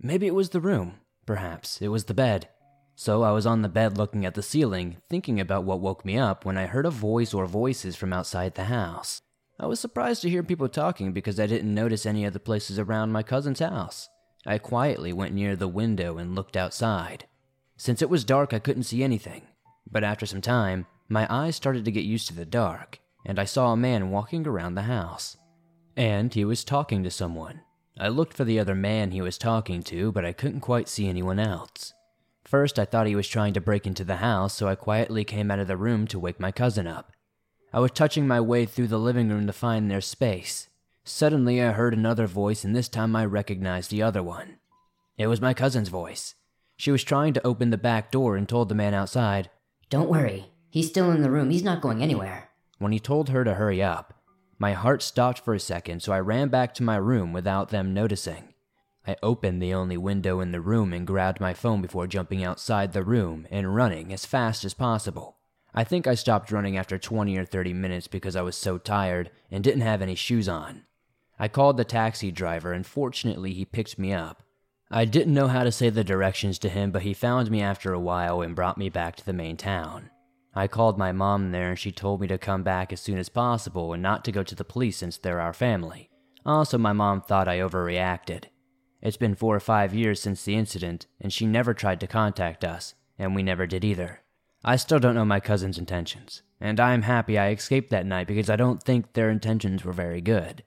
Maybe 0.00 0.26
it 0.26 0.34
was 0.34 0.50
the 0.50 0.60
room. 0.60 0.94
Perhaps 1.26 1.80
it 1.80 1.88
was 1.88 2.04
the 2.04 2.14
bed. 2.14 2.48
So 2.96 3.22
I 3.22 3.30
was 3.30 3.46
on 3.46 3.62
the 3.62 3.68
bed 3.68 3.96
looking 3.96 4.26
at 4.26 4.34
the 4.34 4.42
ceiling, 4.42 4.96
thinking 5.08 5.38
about 5.38 5.64
what 5.64 5.80
woke 5.80 6.04
me 6.04 6.18
up 6.18 6.44
when 6.44 6.58
I 6.58 6.66
heard 6.66 6.86
a 6.86 6.90
voice 6.90 7.32
or 7.32 7.46
voices 7.46 7.94
from 7.94 8.12
outside 8.12 8.54
the 8.54 8.64
house. 8.64 9.20
I 9.60 9.66
was 9.66 9.78
surprised 9.78 10.22
to 10.22 10.30
hear 10.30 10.42
people 10.42 10.68
talking 10.68 11.12
because 11.12 11.38
I 11.38 11.46
didn't 11.46 11.72
notice 11.72 12.04
any 12.04 12.24
of 12.24 12.32
the 12.32 12.40
places 12.40 12.80
around 12.80 13.12
my 13.12 13.22
cousin's 13.22 13.60
house. 13.60 14.08
I 14.46 14.58
quietly 14.58 15.12
went 15.12 15.34
near 15.34 15.56
the 15.56 15.68
window 15.68 16.18
and 16.18 16.34
looked 16.34 16.56
outside. 16.56 17.26
Since 17.76 18.02
it 18.02 18.10
was 18.10 18.24
dark, 18.24 18.52
I 18.52 18.58
couldn't 18.58 18.84
see 18.84 19.02
anything. 19.02 19.42
But 19.90 20.04
after 20.04 20.26
some 20.26 20.40
time, 20.40 20.86
my 21.08 21.26
eyes 21.30 21.56
started 21.56 21.84
to 21.84 21.92
get 21.92 22.04
used 22.04 22.28
to 22.28 22.34
the 22.34 22.44
dark, 22.44 23.00
and 23.24 23.38
I 23.38 23.44
saw 23.44 23.72
a 23.72 23.76
man 23.76 24.10
walking 24.10 24.46
around 24.46 24.74
the 24.74 24.82
house. 24.82 25.36
And 25.96 26.32
he 26.32 26.44
was 26.44 26.64
talking 26.64 27.02
to 27.04 27.10
someone. 27.10 27.60
I 27.98 28.08
looked 28.08 28.34
for 28.34 28.44
the 28.44 28.58
other 28.58 28.74
man 28.74 29.10
he 29.10 29.22
was 29.22 29.38
talking 29.38 29.82
to, 29.84 30.10
but 30.12 30.24
I 30.24 30.32
couldn't 30.32 30.60
quite 30.60 30.88
see 30.88 31.08
anyone 31.08 31.38
else. 31.38 31.92
First, 32.44 32.78
I 32.78 32.84
thought 32.84 33.06
he 33.06 33.16
was 33.16 33.28
trying 33.28 33.54
to 33.54 33.60
break 33.60 33.86
into 33.86 34.04
the 34.04 34.16
house, 34.16 34.54
so 34.54 34.68
I 34.68 34.74
quietly 34.74 35.24
came 35.24 35.50
out 35.50 35.60
of 35.60 35.68
the 35.68 35.76
room 35.76 36.06
to 36.08 36.18
wake 36.18 36.40
my 36.40 36.52
cousin 36.52 36.86
up. 36.86 37.12
I 37.72 37.80
was 37.80 37.92
touching 37.92 38.26
my 38.26 38.40
way 38.40 38.66
through 38.66 38.88
the 38.88 38.98
living 38.98 39.28
room 39.28 39.46
to 39.46 39.52
find 39.52 39.90
their 39.90 40.00
space. 40.00 40.68
Suddenly, 41.06 41.62
I 41.62 41.72
heard 41.72 41.92
another 41.92 42.26
voice, 42.26 42.64
and 42.64 42.74
this 42.74 42.88
time 42.88 43.14
I 43.14 43.26
recognized 43.26 43.90
the 43.90 44.02
other 44.02 44.22
one. 44.22 44.56
It 45.18 45.26
was 45.26 45.40
my 45.40 45.52
cousin's 45.52 45.90
voice. 45.90 46.34
She 46.78 46.90
was 46.90 47.04
trying 47.04 47.34
to 47.34 47.46
open 47.46 47.68
the 47.68 47.76
back 47.76 48.10
door 48.10 48.36
and 48.36 48.48
told 48.48 48.70
the 48.70 48.74
man 48.74 48.94
outside, 48.94 49.50
Don't 49.90 50.08
worry, 50.08 50.46
he's 50.70 50.88
still 50.88 51.10
in 51.10 51.22
the 51.22 51.30
room, 51.30 51.50
he's 51.50 51.62
not 51.62 51.82
going 51.82 52.02
anywhere. 52.02 52.48
When 52.78 52.90
he 52.90 52.98
told 52.98 53.28
her 53.28 53.44
to 53.44 53.54
hurry 53.54 53.82
up, 53.82 54.14
my 54.58 54.72
heart 54.72 55.02
stopped 55.02 55.40
for 55.40 55.52
a 55.52 55.60
second, 55.60 56.02
so 56.02 56.10
I 56.12 56.20
ran 56.20 56.48
back 56.48 56.72
to 56.74 56.82
my 56.82 56.96
room 56.96 57.34
without 57.34 57.68
them 57.68 57.92
noticing. 57.92 58.54
I 59.06 59.16
opened 59.22 59.60
the 59.60 59.74
only 59.74 59.98
window 59.98 60.40
in 60.40 60.52
the 60.52 60.60
room 60.62 60.94
and 60.94 61.06
grabbed 61.06 61.38
my 61.38 61.52
phone 61.52 61.82
before 61.82 62.06
jumping 62.06 62.42
outside 62.42 62.92
the 62.94 63.04
room 63.04 63.46
and 63.50 63.74
running 63.74 64.10
as 64.10 64.24
fast 64.24 64.64
as 64.64 64.72
possible. 64.72 65.36
I 65.74 65.84
think 65.84 66.06
I 66.06 66.14
stopped 66.14 66.50
running 66.50 66.78
after 66.78 66.98
20 66.98 67.36
or 67.36 67.44
30 67.44 67.74
minutes 67.74 68.08
because 68.08 68.36
I 68.36 68.42
was 68.42 68.56
so 68.56 68.78
tired 68.78 69.30
and 69.50 69.62
didn't 69.62 69.82
have 69.82 70.00
any 70.00 70.14
shoes 70.14 70.48
on. 70.48 70.84
I 71.38 71.48
called 71.48 71.76
the 71.76 71.84
taxi 71.84 72.30
driver 72.30 72.72
and 72.72 72.86
fortunately 72.86 73.52
he 73.52 73.64
picked 73.64 73.98
me 73.98 74.12
up. 74.12 74.42
I 74.90 75.04
didn't 75.04 75.34
know 75.34 75.48
how 75.48 75.64
to 75.64 75.72
say 75.72 75.90
the 75.90 76.04
directions 76.04 76.58
to 76.60 76.68
him, 76.68 76.90
but 76.90 77.02
he 77.02 77.14
found 77.14 77.50
me 77.50 77.60
after 77.60 77.92
a 77.92 78.00
while 78.00 78.42
and 78.42 78.54
brought 78.54 78.78
me 78.78 78.88
back 78.88 79.16
to 79.16 79.24
the 79.24 79.32
main 79.32 79.56
town. 79.56 80.10
I 80.54 80.68
called 80.68 80.98
my 80.98 81.10
mom 81.10 81.50
there 81.50 81.70
and 81.70 81.78
she 81.78 81.90
told 81.90 82.20
me 82.20 82.28
to 82.28 82.38
come 82.38 82.62
back 82.62 82.92
as 82.92 83.00
soon 83.00 83.18
as 83.18 83.28
possible 83.28 83.92
and 83.92 84.02
not 84.02 84.24
to 84.24 84.32
go 84.32 84.44
to 84.44 84.54
the 84.54 84.64
police 84.64 84.98
since 84.98 85.18
they're 85.18 85.40
our 85.40 85.52
family. 85.52 86.10
Also, 86.46 86.78
my 86.78 86.92
mom 86.92 87.20
thought 87.20 87.48
I 87.48 87.58
overreacted. 87.58 88.44
It's 89.02 89.16
been 89.16 89.34
four 89.34 89.56
or 89.56 89.60
five 89.60 89.94
years 89.94 90.20
since 90.20 90.44
the 90.44 90.54
incident, 90.54 91.06
and 91.20 91.32
she 91.32 91.46
never 91.46 91.74
tried 91.74 92.00
to 92.00 92.06
contact 92.06 92.64
us, 92.64 92.94
and 93.18 93.34
we 93.34 93.42
never 93.42 93.66
did 93.66 93.84
either. 93.84 94.20
I 94.64 94.76
still 94.76 94.98
don't 94.98 95.14
know 95.14 95.26
my 95.26 95.40
cousin's 95.40 95.78
intentions, 95.78 96.42
and 96.60 96.80
I'm 96.80 97.02
happy 97.02 97.36
I 97.36 97.50
escaped 97.50 97.90
that 97.90 98.06
night 98.06 98.26
because 98.26 98.48
I 98.48 98.56
don't 98.56 98.82
think 98.82 99.12
their 99.12 99.28
intentions 99.28 99.84
were 99.84 99.92
very 99.92 100.22
good. 100.22 100.62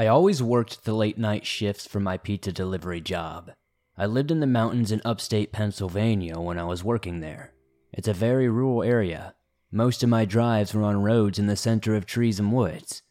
I 0.00 0.06
always 0.06 0.42
worked 0.42 0.86
the 0.86 0.94
late 0.94 1.18
night 1.18 1.44
shifts 1.44 1.86
for 1.86 2.00
my 2.00 2.16
pizza 2.16 2.52
delivery 2.52 3.02
job. 3.02 3.50
I 3.98 4.06
lived 4.06 4.30
in 4.30 4.40
the 4.40 4.46
mountains 4.46 4.90
in 4.90 5.02
upstate 5.04 5.52
Pennsylvania 5.52 6.40
when 6.40 6.58
I 6.58 6.64
was 6.64 6.82
working 6.82 7.20
there. 7.20 7.52
It's 7.92 8.08
a 8.08 8.14
very 8.14 8.48
rural 8.48 8.82
area, 8.82 9.34
most 9.70 10.02
of 10.02 10.08
my 10.08 10.24
drives 10.24 10.72
were 10.72 10.84
on 10.84 11.02
roads 11.02 11.38
in 11.38 11.48
the 11.48 11.54
center 11.54 11.94
of 11.94 12.06
trees 12.06 12.40
and 12.40 12.50
woods. 12.50 13.02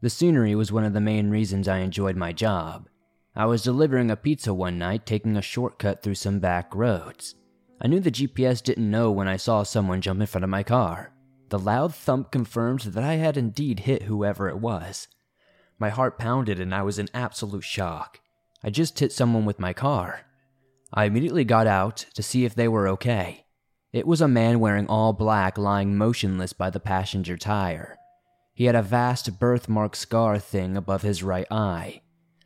The 0.00 0.08
scenery 0.08 0.54
was 0.54 0.72
one 0.72 0.84
of 0.84 0.94
the 0.94 1.00
main 1.02 1.28
reasons 1.28 1.68
I 1.68 1.80
enjoyed 1.80 2.16
my 2.16 2.32
job. 2.32 2.88
I 3.36 3.44
was 3.44 3.62
delivering 3.62 4.10
a 4.10 4.16
pizza 4.16 4.54
one 4.54 4.78
night, 4.78 5.04
taking 5.04 5.36
a 5.36 5.42
shortcut 5.42 6.02
through 6.02 6.14
some 6.14 6.38
back 6.38 6.74
roads. 6.74 7.34
I 7.82 7.86
knew 7.86 8.00
the 8.00 8.10
GPS 8.10 8.62
didn't 8.62 8.90
know 8.90 9.10
when 9.10 9.28
I 9.28 9.36
saw 9.36 9.62
someone 9.62 10.00
jump 10.00 10.22
in 10.22 10.26
front 10.26 10.44
of 10.44 10.48
my 10.48 10.62
car. 10.62 11.12
The 11.50 11.58
loud 11.58 11.94
thump 11.94 12.30
confirmed 12.30 12.80
that 12.80 13.04
I 13.04 13.16
had 13.16 13.36
indeed 13.36 13.80
hit 13.80 14.04
whoever 14.04 14.48
it 14.48 14.56
was. 14.56 15.06
My 15.80 15.88
heart 15.88 16.18
pounded 16.18 16.60
and 16.60 16.74
I 16.74 16.82
was 16.82 16.98
in 16.98 17.08
absolute 17.14 17.64
shock. 17.64 18.20
I 18.62 18.68
just 18.68 18.98
hit 18.98 19.12
someone 19.12 19.46
with 19.46 19.58
my 19.58 19.72
car. 19.72 20.26
I 20.92 21.06
immediately 21.06 21.44
got 21.44 21.66
out 21.66 22.04
to 22.14 22.22
see 22.22 22.44
if 22.44 22.54
they 22.54 22.68
were 22.68 22.86
okay. 22.88 23.46
It 23.90 24.06
was 24.06 24.20
a 24.20 24.28
man 24.28 24.60
wearing 24.60 24.86
all 24.86 25.14
black 25.14 25.56
lying 25.56 25.96
motionless 25.96 26.52
by 26.52 26.68
the 26.68 26.80
passenger 26.80 27.38
tire. 27.38 27.96
He 28.52 28.66
had 28.66 28.74
a 28.74 28.82
vast 28.82 29.40
birthmark 29.40 29.96
scar 29.96 30.38
thing 30.38 30.76
above 30.76 31.00
his 31.00 31.22
right 31.22 31.46
eye. 31.50 32.02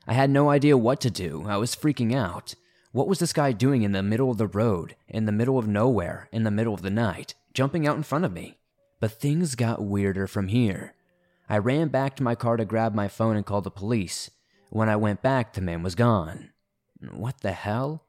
I 0.07 0.13
had 0.13 0.31
no 0.31 0.49
idea 0.49 0.79
what 0.79 1.01
to 1.01 1.11
do. 1.11 1.45
I 1.49 1.57
was 1.57 1.75
freaking 1.75 2.15
out. 2.15 2.55
What 2.93 3.09
was 3.09 3.19
this 3.19 3.33
guy 3.33 3.51
doing 3.51 3.83
in 3.83 3.91
the 3.91 4.03
middle 4.05 4.31
of 4.31 4.39
the 4.39 4.47
road, 4.47 4.95
in 5.09 5.25
the 5.25 5.33
middle 5.33 5.59
of 5.59 5.67
nowhere, 5.67 6.29
in 6.31 6.45
the 6.45 6.53
middle 6.53 6.73
of 6.73 6.83
the 6.83 6.91
night, 6.91 7.35
jumping 7.53 7.85
out 7.85 7.97
in 7.97 8.05
front 8.05 8.25
of 8.25 8.33
me? 8.33 8.59
But 9.01 9.11
things 9.11 9.57
got 9.57 9.83
weirder 9.83 10.29
from 10.29 10.47
here. 10.49 10.95
I 11.49 11.59
ran 11.59 11.89
back 11.89 12.17
to 12.17 12.23
my 12.23 12.35
car 12.35 12.57
to 12.57 12.65
grab 12.65 12.95
my 12.95 13.09
phone 13.09 13.37
and 13.37 13.45
call 13.45 13.61
the 13.61 13.71
police. 13.71 14.31
When 14.71 14.89
I 14.89 14.97
went 14.97 15.23
back, 15.23 15.53
the 15.53 15.61
man 15.61 15.83
was 15.83 15.95
gone. 15.95 16.51
What 17.13 17.41
the 17.41 17.53
hell? 17.53 18.07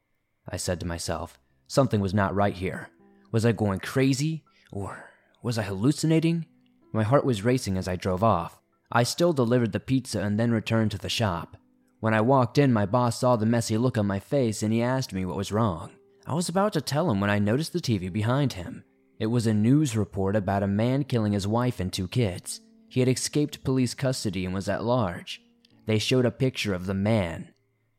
I 0.48 0.58
said 0.58 0.80
to 0.80 0.86
myself. 0.86 1.38
Something 1.68 2.00
was 2.00 2.14
not 2.14 2.34
right 2.34 2.54
here. 2.54 2.90
Was 3.32 3.46
I 3.46 3.52
going 3.52 3.80
crazy? 3.80 4.44
Or 4.72 5.12
was 5.42 5.58
I 5.58 5.64
hallucinating? 5.64 6.46
My 6.94 7.04
heart 7.04 7.26
was 7.26 7.44
racing 7.44 7.78
as 7.78 7.88
I 7.88 7.98
drove 7.98 8.24
off. 8.24 8.62
I 8.92 9.04
still 9.04 9.34
delivered 9.34 9.74
the 9.74 9.80
pizza 9.80 10.22
and 10.22 10.40
then 10.40 10.52
returned 10.52 10.92
to 10.92 10.98
the 10.98 11.10
shop. 11.10 11.58
When 12.00 12.14
I 12.14 12.22
walked 12.22 12.58
in, 12.58 12.72
my 12.72 12.86
boss 12.86 13.20
saw 13.20 13.36
the 13.36 13.46
messy 13.46 13.78
look 13.78 13.98
on 13.98 14.06
my 14.06 14.20
face 14.20 14.64
and 14.64 14.72
he 14.72 14.82
asked 14.82 15.12
me 15.12 15.26
what 15.26 15.38
was 15.38 15.52
wrong. 15.52 15.92
I 16.26 16.34
was 16.34 16.50
about 16.50 16.74
to 16.74 16.82
tell 16.82 17.10
him 17.10 17.20
when 17.20 17.30
I 17.30 17.40
noticed 17.40 17.74
the 17.74 17.80
TV 17.80 18.12
behind 18.12 18.54
him. 18.54 18.84
It 19.20 19.28
was 19.28 19.48
a 19.48 19.54
news 19.54 19.98
report 19.98 20.36
about 20.36 20.64
a 20.64 20.68
man 20.68 21.04
killing 21.04 21.34
his 21.34 21.48
wife 21.48 21.80
and 21.80 21.92
two 21.92 22.08
kids. 22.08 22.62
He 22.96 23.02
had 23.02 23.10
escaped 23.10 23.66
police 23.66 23.94
custody 23.94 24.46
and 24.46 24.54
was 24.54 24.70
at 24.70 24.86
large. 24.86 25.42
They 25.86 26.00
showed 26.00 26.26
a 26.26 26.32
picture 26.32 26.74
of 26.74 26.86
the 26.86 26.94
man. 26.94 27.50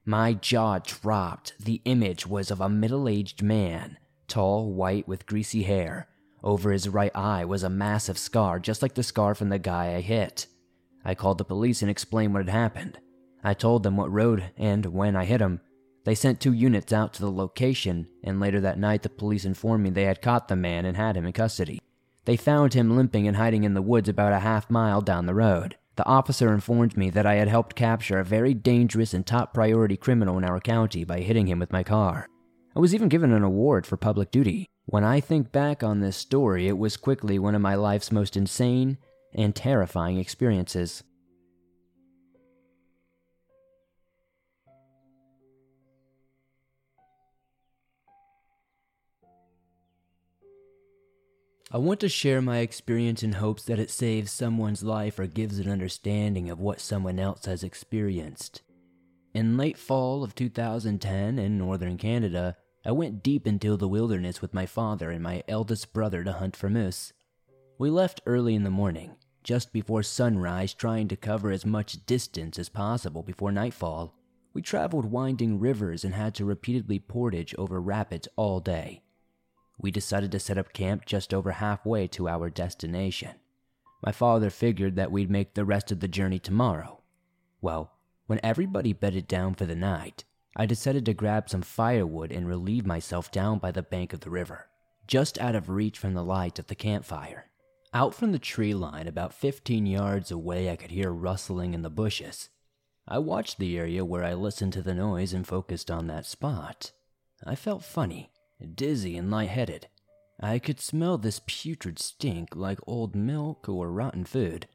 My 0.07 0.33
jaw 0.33 0.79
dropped. 0.79 1.53
The 1.61 1.83
image 1.85 2.27
was 2.27 2.51
of 2.51 2.63
a 2.63 2.71
middle 2.71 3.07
aged 3.07 3.43
man, 3.43 3.99
tall, 4.27 4.73
white, 4.73 5.07
with 5.07 5.27
greasy 5.27 5.65
hair. 5.65 6.09
Over 6.43 6.73
his 6.73 6.89
right 6.89 7.15
eye 7.15 7.45
was 7.45 7.63
a 7.63 7.69
massive 7.69 8.17
scar, 8.17 8.59
just 8.59 8.81
like 8.81 8.95
the 8.95 9.03
scar 9.03 9.35
from 9.35 9.51
the 9.51 9.59
guy 9.59 9.95
I 9.95 10.01
hit. 10.01 10.47
I 11.05 11.15
called 11.15 11.37
the 11.37 11.45
police 11.45 11.83
and 11.83 11.91
explained 11.91 12.33
what 12.33 12.47
had 12.47 12.59
happened. 12.59 12.99
I 13.45 13.53
told 13.53 13.83
them 13.83 13.99
what 13.99 14.11
road 14.11 14.45
and 14.57 14.87
when 14.87 15.15
I 15.15 15.27
hit 15.27 15.43
him. 15.43 15.61
They 16.05 16.15
sent 16.15 16.41
two 16.41 16.55
units 16.55 16.91
out 16.91 17.13
to 17.13 17.21
the 17.21 17.31
location, 17.31 18.09
and 18.25 18.41
later 18.41 18.63
that 18.63 18.79
night 18.79 19.03
the 19.03 19.11
police 19.11 19.45
informed 19.45 19.85
me 19.85 19.91
they 19.91 20.05
had 20.05 20.23
caught 20.23 20.49
the 20.49 20.57
man 20.57 20.87
and 20.87 20.97
had 20.97 21.19
him 21.19 21.27
in 21.27 21.35
custody. 21.35 21.81
They 22.27 22.37
found 22.37 22.75
him 22.75 22.97
limping 22.97 23.27
and 23.27 23.37
hiding 23.37 23.65
in 23.65 23.75
the 23.75 23.83
woods 23.83 24.09
about 24.09 24.33
a 24.33 24.41
half 24.41 24.69
mile 24.69 25.01
down 25.01 25.27
the 25.27 25.35
road. 25.35 25.77
The 25.95 26.05
officer 26.07 26.53
informed 26.53 26.97
me 26.97 27.09
that 27.11 27.25
I 27.25 27.37
had 27.37 27.49
helped 27.49 27.77
capture 27.77 28.19
a 28.19 28.25
very 28.25 28.53
dangerous 28.53 29.15
and 29.15 29.25
top 29.25 29.55
priority 29.55 29.97
criminal 29.97 30.37
in 30.37 30.45
our 30.45 30.61
county 30.61 31.05
by 31.05 31.21
hitting 31.21 31.47
him 31.47 31.61
with 31.61 31.73
my 31.73 31.83
car. 31.83 32.29
I 32.75 32.81
was 32.81 32.95
even 32.95 33.09
given 33.09 33.33
an 33.33 33.45
award 33.45 33.87
for 33.87 33.97
public 33.97 34.31
duty. 34.31 34.67
When 34.85 35.05
I 35.05 35.21
think 35.21 35.53
back 35.53 35.83
on 35.83 36.01
this 36.01 36.17
story, 36.17 36.69
it 36.69 36.77
was 36.77 36.97
quickly 36.97 37.39
one 37.39 37.55
of 37.55 37.63
my 37.63 37.77
life's 37.77 38.13
most 38.13 38.37
insane 38.37 38.99
and 39.33 39.55
terrifying 39.55 40.19
experiences. 40.19 41.03
I 51.77 51.79
want 51.79 52.01
to 52.01 52.09
share 52.09 52.41
my 52.41 52.61
experience 52.61 53.23
in 53.23 53.33
hopes 53.33 53.65
that 53.65 53.79
it 53.79 53.91
saves 53.91 54.33
someone's 54.33 54.83
life 54.83 55.19
or 55.19 55.27
gives 55.27 55.59
an 55.59 55.69
understanding 55.69 56.49
of 56.49 56.59
what 56.59 56.81
someone 56.81 57.19
else 57.19 57.45
has 57.45 57.63
experienced. 57.63 58.63
In 59.35 59.59
late 59.59 59.77
fall 59.77 60.25
of 60.25 60.35
2010 60.35 61.39
in 61.39 61.59
northern 61.59 61.99
Canada, 61.99 62.57
I 62.87 62.93
went 62.93 63.23
deep 63.23 63.47
into 63.47 63.77
the 63.77 63.89
wilderness 63.89 64.41
with 64.41 64.55
my 64.55 64.65
father 64.65 65.11
and 65.11 65.23
my 65.23 65.43
eldest 65.49 65.93
brother 65.93 66.25
to 66.25 66.33
hunt 66.33 66.57
for 66.57 66.71
moose. 66.71 67.13
We 67.77 67.91
left 67.91 68.23
early 68.25 68.55
in 68.55 68.65
the 68.65 68.71
morning, 68.71 69.17
just 69.45 69.71
before 69.71 70.03
sunrise, 70.03 70.73
trying 70.73 71.09
to 71.09 71.17
cover 71.17 71.51
as 71.51 71.67
much 71.67 72.07
distance 72.07 72.59
as 72.59 72.71
possible 72.71 73.23
before 73.23 73.53
nightfall. 73.53 74.15
We 74.55 74.63
traveled 74.63 75.13
winding 75.13 75.61
rivers 75.61 76.07
and 76.07 76.15
had 76.15 76.35
to 76.37 76.47
repeatedly 76.47 77.01
portage 77.01 77.55
over 77.59 77.79
rapids 77.83 78.29
all 78.35 78.61
day 78.61 79.03
we 79.79 79.91
decided 79.91 80.33
to 80.33 80.41
set 80.41 80.59
up 80.59 80.73
camp 80.73 81.05
just 81.05 81.35
over 81.35 81.53
halfway 81.53 82.07
to 82.09 82.29
our 82.29 82.49
destination. 82.51 83.33
My 84.05 84.13
father 84.13 84.51
figured 84.51 84.97
that 84.97 85.13
we'd 85.13 85.31
make 85.31 85.55
the 85.55 85.65
rest 85.65 85.91
of 85.91 86.01
the 86.01 86.09
journey 86.09 86.39
tomorrow. 86.39 87.01
Well, 87.61 87.93
when 88.27 88.41
everybody 88.43 88.93
bedded 88.93 89.29
down 89.29 89.55
for 89.55 89.67
the 89.67 89.75
night, 89.75 90.25
I 90.57 90.67
decided 90.67 91.05
to 91.07 91.15
grab 91.15 91.51
some 91.51 91.63
firewood 91.63 92.33
and 92.33 92.49
relieve 92.49 92.87
myself 92.87 93.31
down 93.31 93.59
by 93.59 93.71
the 93.71 93.83
bank 93.83 94.13
of 94.13 94.21
the 94.21 94.31
river, 94.31 94.69
just 95.07 95.39
out 95.39 95.55
of 95.55 95.69
reach 95.69 95.99
from 95.99 96.15
the 96.15 96.25
light 96.25 96.59
of 96.59 96.67
the 96.67 96.75
campfire. 96.75 97.51
Out 97.93 98.15
from 98.15 98.33
the 98.33 98.39
tree 98.39 98.75
line, 98.75 99.07
about 99.07 99.35
15 99.35 99.87
yards 99.87 100.31
away, 100.31 100.71
I 100.71 100.77
could 100.77 100.91
hear 100.91 101.11
rustling 101.11 101.75
in 101.75 101.83
the 101.83 101.91
bushes. 101.91 102.49
I 103.07 103.19
watched 103.19 103.59
the 103.59 103.79
area 103.79 104.05
where 104.05 104.25
I 104.25 104.35
listened 104.35 104.73
to 104.75 104.83
the 104.83 104.95
noise 104.95 105.33
and 105.33 105.47
focused 105.47 105.91
on 105.91 106.07
that 106.09 106.27
spot. 106.27 106.93
I 107.45 107.55
felt 107.55 107.85
funny 107.85 108.31
dizzy 108.75 109.17
and 109.17 109.31
lightheaded. 109.31 109.89
I 110.41 110.59
could 110.59 110.81
smell 110.81 111.19
this 111.19 111.41
putrid 111.47 111.99
stink 111.99 112.55
like 112.55 112.79
old 112.87 113.15
milk 113.15 113.69
or 113.69 113.91
rotten 113.91 114.25
food. 114.25 114.67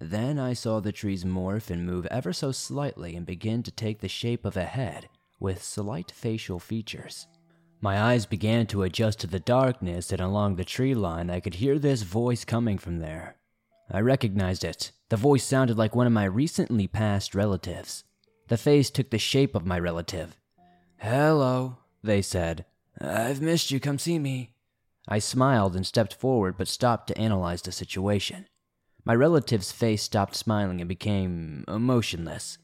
Then 0.00 0.38
I 0.38 0.52
saw 0.52 0.80
the 0.80 0.92
trees 0.92 1.24
morph 1.24 1.70
and 1.70 1.86
move 1.86 2.06
ever 2.06 2.32
so 2.32 2.52
slightly 2.52 3.16
and 3.16 3.26
begin 3.26 3.62
to 3.64 3.70
take 3.70 4.00
the 4.00 4.08
shape 4.08 4.44
of 4.44 4.56
a 4.56 4.64
head 4.64 5.08
with 5.40 5.62
slight 5.62 6.10
facial 6.10 6.58
features. 6.58 7.26
My 7.80 8.00
eyes 8.00 8.26
began 8.26 8.66
to 8.68 8.82
adjust 8.82 9.20
to 9.20 9.28
the 9.28 9.38
darkness, 9.38 10.10
and 10.10 10.20
along 10.20 10.56
the 10.56 10.64
tree 10.64 10.94
line, 10.94 11.30
I 11.30 11.38
could 11.38 11.54
hear 11.54 11.78
this 11.78 12.02
voice 12.02 12.44
coming 12.44 12.76
from 12.76 12.98
there. 12.98 13.36
I 13.90 14.00
recognized 14.00 14.64
it. 14.64 14.90
The 15.10 15.16
voice 15.16 15.44
sounded 15.44 15.78
like 15.78 15.94
one 15.94 16.06
of 16.06 16.12
my 16.12 16.24
recently 16.24 16.88
passed 16.88 17.36
relatives. 17.36 18.02
The 18.48 18.56
face 18.56 18.90
took 18.90 19.10
the 19.10 19.18
shape 19.18 19.54
of 19.54 19.64
my 19.64 19.78
relative. 19.78 20.36
Hello, 20.98 21.76
they 22.02 22.20
said, 22.20 22.64
I've 23.00 23.40
missed 23.40 23.70
you. 23.70 23.80
Come 23.80 23.98
see 23.98 24.18
me. 24.18 24.54
I 25.06 25.18
smiled 25.18 25.76
and 25.76 25.86
stepped 25.86 26.14
forward, 26.14 26.56
but 26.58 26.68
stopped 26.68 27.08
to 27.08 27.18
analyze 27.18 27.62
the 27.62 27.72
situation. 27.72 28.46
My 29.04 29.14
relative's 29.14 29.72
face 29.72 30.02
stopped 30.02 30.34
smiling 30.34 30.80
and 30.80 30.88
became 30.88 31.64
emotionless. 31.66 32.58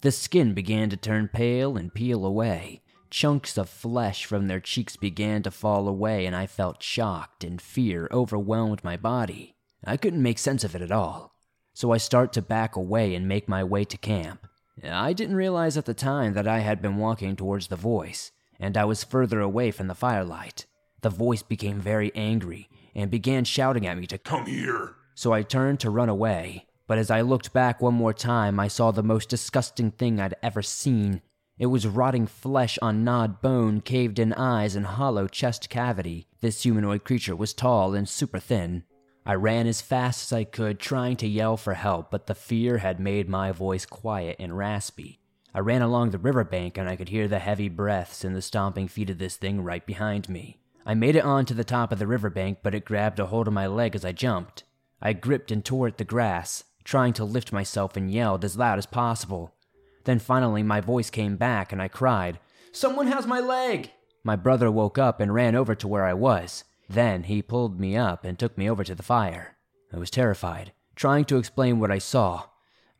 The 0.00 0.10
skin 0.10 0.54
began 0.54 0.90
to 0.90 0.96
turn 0.96 1.28
pale 1.32 1.76
and 1.76 1.94
peel 1.94 2.24
away. 2.24 2.82
Chunks 3.10 3.56
of 3.56 3.68
flesh 3.68 4.24
from 4.24 4.48
their 4.48 4.58
cheeks 4.58 4.96
began 4.96 5.42
to 5.44 5.50
fall 5.50 5.86
away, 5.86 6.26
and 6.26 6.34
I 6.34 6.46
felt 6.46 6.82
shocked 6.82 7.44
and 7.44 7.62
fear 7.62 8.08
overwhelmed 8.10 8.82
my 8.82 8.96
body. 8.96 9.54
I 9.84 9.96
couldn't 9.96 10.22
make 10.22 10.38
sense 10.38 10.64
of 10.64 10.74
it 10.74 10.82
at 10.82 10.90
all. 10.90 11.36
So 11.74 11.92
I 11.92 11.98
start 11.98 12.32
to 12.32 12.42
back 12.42 12.74
away 12.74 13.14
and 13.14 13.28
make 13.28 13.48
my 13.48 13.62
way 13.62 13.84
to 13.84 13.96
camp. 13.96 14.48
I 14.82 15.12
didn't 15.12 15.36
realize 15.36 15.76
at 15.76 15.84
the 15.84 15.94
time 15.94 16.34
that 16.34 16.48
I 16.48 16.60
had 16.60 16.82
been 16.82 16.96
walking 16.96 17.36
towards 17.36 17.68
the 17.68 17.76
voice 17.76 18.32
and 18.58 18.76
I 18.76 18.84
was 18.84 19.04
further 19.04 19.40
away 19.40 19.70
from 19.70 19.88
the 19.88 19.94
firelight. 19.94 20.66
The 21.02 21.10
voice 21.10 21.42
became 21.42 21.80
very 21.80 22.10
angry 22.14 22.68
and 22.94 23.10
began 23.10 23.44
shouting 23.44 23.86
at 23.86 23.98
me 23.98 24.06
to 24.06 24.18
come 24.18 24.46
here. 24.46 24.96
So 25.14 25.32
I 25.32 25.42
turned 25.42 25.80
to 25.80 25.90
run 25.90 26.08
away, 26.08 26.66
but 26.86 26.98
as 26.98 27.10
I 27.10 27.20
looked 27.20 27.52
back 27.52 27.80
one 27.80 27.94
more 27.94 28.12
time, 28.12 28.58
I 28.58 28.68
saw 28.68 28.90
the 28.90 29.02
most 29.02 29.28
disgusting 29.28 29.90
thing 29.90 30.20
I'd 30.20 30.34
ever 30.42 30.62
seen. 30.62 31.22
It 31.58 31.66
was 31.66 31.86
rotting 31.86 32.26
flesh 32.26 32.78
on 32.82 33.04
gnawed 33.04 33.40
bone, 33.40 33.80
caved 33.80 34.18
in 34.18 34.32
eyes, 34.32 34.74
and 34.74 34.86
hollow 34.86 35.28
chest 35.28 35.70
cavity. 35.70 36.26
This 36.40 36.62
humanoid 36.62 37.04
creature 37.04 37.36
was 37.36 37.54
tall 37.54 37.94
and 37.94 38.08
super 38.08 38.40
thin. 38.40 38.84
I 39.26 39.34
ran 39.34 39.66
as 39.66 39.80
fast 39.80 40.24
as 40.24 40.36
I 40.36 40.44
could, 40.44 40.78
trying 40.78 41.16
to 41.18 41.28
yell 41.28 41.56
for 41.56 41.74
help, 41.74 42.10
but 42.10 42.26
the 42.26 42.34
fear 42.34 42.78
had 42.78 43.00
made 43.00 43.28
my 43.28 43.52
voice 43.52 43.86
quiet 43.86 44.36
and 44.38 44.56
raspy. 44.58 45.20
I 45.54 45.60
ran 45.60 45.82
along 45.82 46.10
the 46.10 46.18
riverbank 46.18 46.76
and 46.76 46.88
I 46.88 46.96
could 46.96 47.10
hear 47.10 47.28
the 47.28 47.38
heavy 47.38 47.68
breaths 47.68 48.24
and 48.24 48.34
the 48.34 48.42
stomping 48.42 48.88
feet 48.88 49.08
of 49.10 49.18
this 49.18 49.36
thing 49.36 49.62
right 49.62 49.86
behind 49.86 50.28
me. 50.28 50.58
I 50.84 50.94
made 50.94 51.14
it 51.14 51.24
onto 51.24 51.54
the 51.54 51.62
top 51.62 51.92
of 51.92 52.00
the 52.00 52.08
riverbank, 52.08 52.58
but 52.62 52.74
it 52.74 52.84
grabbed 52.84 53.20
a 53.20 53.26
hold 53.26 53.46
of 53.46 53.54
my 53.54 53.68
leg 53.68 53.94
as 53.94 54.04
I 54.04 54.10
jumped. 54.12 54.64
I 55.00 55.12
gripped 55.12 55.52
and 55.52 55.64
tore 55.64 55.86
at 55.86 55.98
the 55.98 56.04
grass, 56.04 56.64
trying 56.82 57.12
to 57.14 57.24
lift 57.24 57.52
myself 57.52 57.96
and 57.96 58.10
yelled 58.10 58.44
as 58.44 58.58
loud 58.58 58.78
as 58.78 58.86
possible. 58.86 59.54
Then 60.04 60.18
finally, 60.18 60.62
my 60.62 60.80
voice 60.80 61.08
came 61.08 61.36
back 61.36 61.72
and 61.72 61.80
I 61.80 61.88
cried, 61.88 62.40
Someone 62.72 63.06
has 63.06 63.26
my 63.26 63.38
leg! 63.38 63.92
My 64.24 64.34
brother 64.34 64.70
woke 64.70 64.98
up 64.98 65.20
and 65.20 65.32
ran 65.32 65.54
over 65.54 65.74
to 65.76 65.88
where 65.88 66.04
I 66.04 66.14
was. 66.14 66.64
Then 66.88 67.22
he 67.22 67.40
pulled 67.40 67.78
me 67.78 67.96
up 67.96 68.24
and 68.24 68.38
took 68.38 68.58
me 68.58 68.68
over 68.68 68.82
to 68.82 68.94
the 68.94 69.02
fire. 69.02 69.56
I 69.92 69.98
was 69.98 70.10
terrified, 70.10 70.72
trying 70.96 71.24
to 71.26 71.38
explain 71.38 71.78
what 71.78 71.92
I 71.92 71.98
saw, 71.98 72.44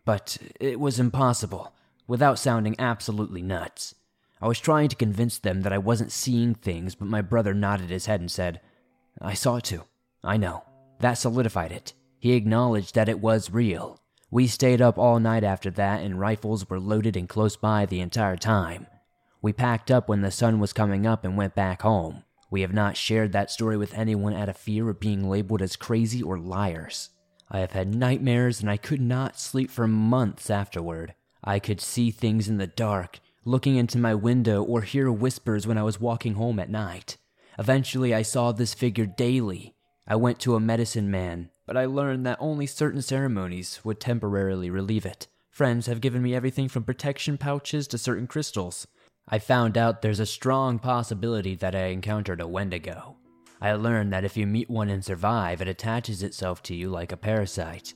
but 0.05 0.39
it 0.61 0.79
was 0.79 1.01
impossible. 1.01 1.74
Without 2.07 2.39
sounding 2.39 2.77
absolutely 2.79 3.43
nuts. 3.43 3.95
I 4.41 4.49
was 4.49 4.61
trying 4.61 4.89
to 4.89 4.97
convince 4.97 5.39
them 5.39 5.63
that 5.63 5.73
I 5.73 5.79
wasn't 5.79 6.13
seeing 6.13 6.55
things, 6.55 6.95
but 6.95 7.09
my 7.09 7.23
brother 7.23 7.55
nodded 7.55 7.91
his 7.91 8.07
head 8.07 8.21
and 8.21 8.31
said, 8.31 8.61
I 9.21 9.35
saw 9.35 9.57
it 9.57 9.65
too. 9.65 9.85
I 10.23 10.37
know. 10.37 10.65
That 11.01 11.15
solidified 11.15 11.73
it. 11.73 11.95
He 12.19 12.33
acknowledged 12.33 12.95
that 12.95 13.09
it 13.09 13.21
was 13.21 13.51
real. 13.51 14.01
We 14.31 14.47
stayed 14.47 14.83
up 14.83 14.99
all 14.99 15.21
night 15.21 15.45
after 15.45 15.71
that, 15.73 16.03
and 16.03 16.19
rifles 16.19 16.69
were 16.69 16.81
loaded 16.81 17.17
and 17.17 17.29
close 17.29 17.57
by 17.57 17.87
the 17.87 18.01
entire 18.01 18.37
time. 18.37 18.87
We 19.41 19.53
packed 19.53 19.91
up 19.91 20.09
when 20.09 20.23
the 20.23 20.31
sun 20.31 20.59
was 20.59 20.73
coming 20.73 21.07
up 21.07 21.25
and 21.25 21.37
went 21.37 21.55
back 21.55 21.83
home. 21.83 22.25
We 22.51 22.63
have 22.63 22.73
not 22.73 22.97
shared 22.97 23.33
that 23.33 23.51
story 23.51 23.77
with 23.77 23.95
anyone 23.95 24.35
out 24.35 24.49
of 24.49 24.57
fear 24.57 24.89
of 24.89 25.01
being 25.01 25.29
labeled 25.29 25.61
as 25.61 25.77
crazy 25.77 26.23
or 26.23 26.39
liars. 26.39 27.11
I 27.51 27.59
have 27.59 27.73
had 27.73 27.95
nightmares 27.95 28.61
and 28.61 28.71
I 28.71 28.77
could 28.77 29.01
not 29.01 29.39
sleep 29.39 29.71
for 29.71 29.87
months 29.87 30.51
afterward. 30.51 31.15
I 31.45 31.59
could 31.59 31.81
see 31.81 32.11
things 32.11 32.49
in 32.49 32.57
the 32.57 32.67
dark, 32.67 33.21
looking 33.45 33.77
into 33.77 33.99
my 33.99 34.15
window, 34.15 34.63
or 34.63 34.81
hear 34.81 35.13
whispers 35.13 35.67
when 35.67 35.77
I 35.77 35.83
was 35.83 36.01
walking 36.01 36.35
home 36.35 36.59
at 36.59 36.71
night. 36.71 37.19
Eventually, 37.59 38.15
I 38.15 38.23
saw 38.23 38.51
this 38.51 38.73
figure 38.73 39.05
daily. 39.05 39.75
I 40.09 40.17
went 40.17 40.41
to 40.41 40.55
a 40.55 40.61
medicine 40.61 41.11
man, 41.11 41.51
but 41.67 41.77
I 41.77 41.85
learned 41.85 42.25
that 42.25 42.39
only 42.41 42.67
certain 42.67 43.03
ceremonies 43.03 43.81
would 43.85 44.01
temporarily 44.01 44.71
relieve 44.71 45.05
it. 45.05 45.29
Friends 45.51 45.87
have 45.87 46.01
given 46.01 46.23
me 46.23 46.35
everything 46.35 46.69
from 46.69 46.83
protection 46.83 47.37
pouches 47.37 47.87
to 47.89 47.99
certain 47.99 48.27
crystals. 48.27 48.87
I 49.29 49.39
found 49.39 49.79
out 49.79 50.03
there's 50.03 50.21
a 50.21 50.27
strong 50.27 50.79
possibility 50.79 51.55
that 51.57 51.75
I 51.75 51.87
encountered 51.87 52.41
a 52.41 52.49
Wendigo. 52.49 53.17
I 53.61 53.73
learned 53.75 54.13
that 54.13 54.25
if 54.25 54.37
you 54.37 54.47
meet 54.47 54.69
one 54.69 54.89
and 54.89 55.05
survive, 55.05 55.61
it 55.61 55.69
attaches 55.69 56.23
itself 56.23 56.63
to 56.65 56.75
you 56.75 56.89
like 56.89 57.13
a 57.13 57.17
parasite. 57.17 57.95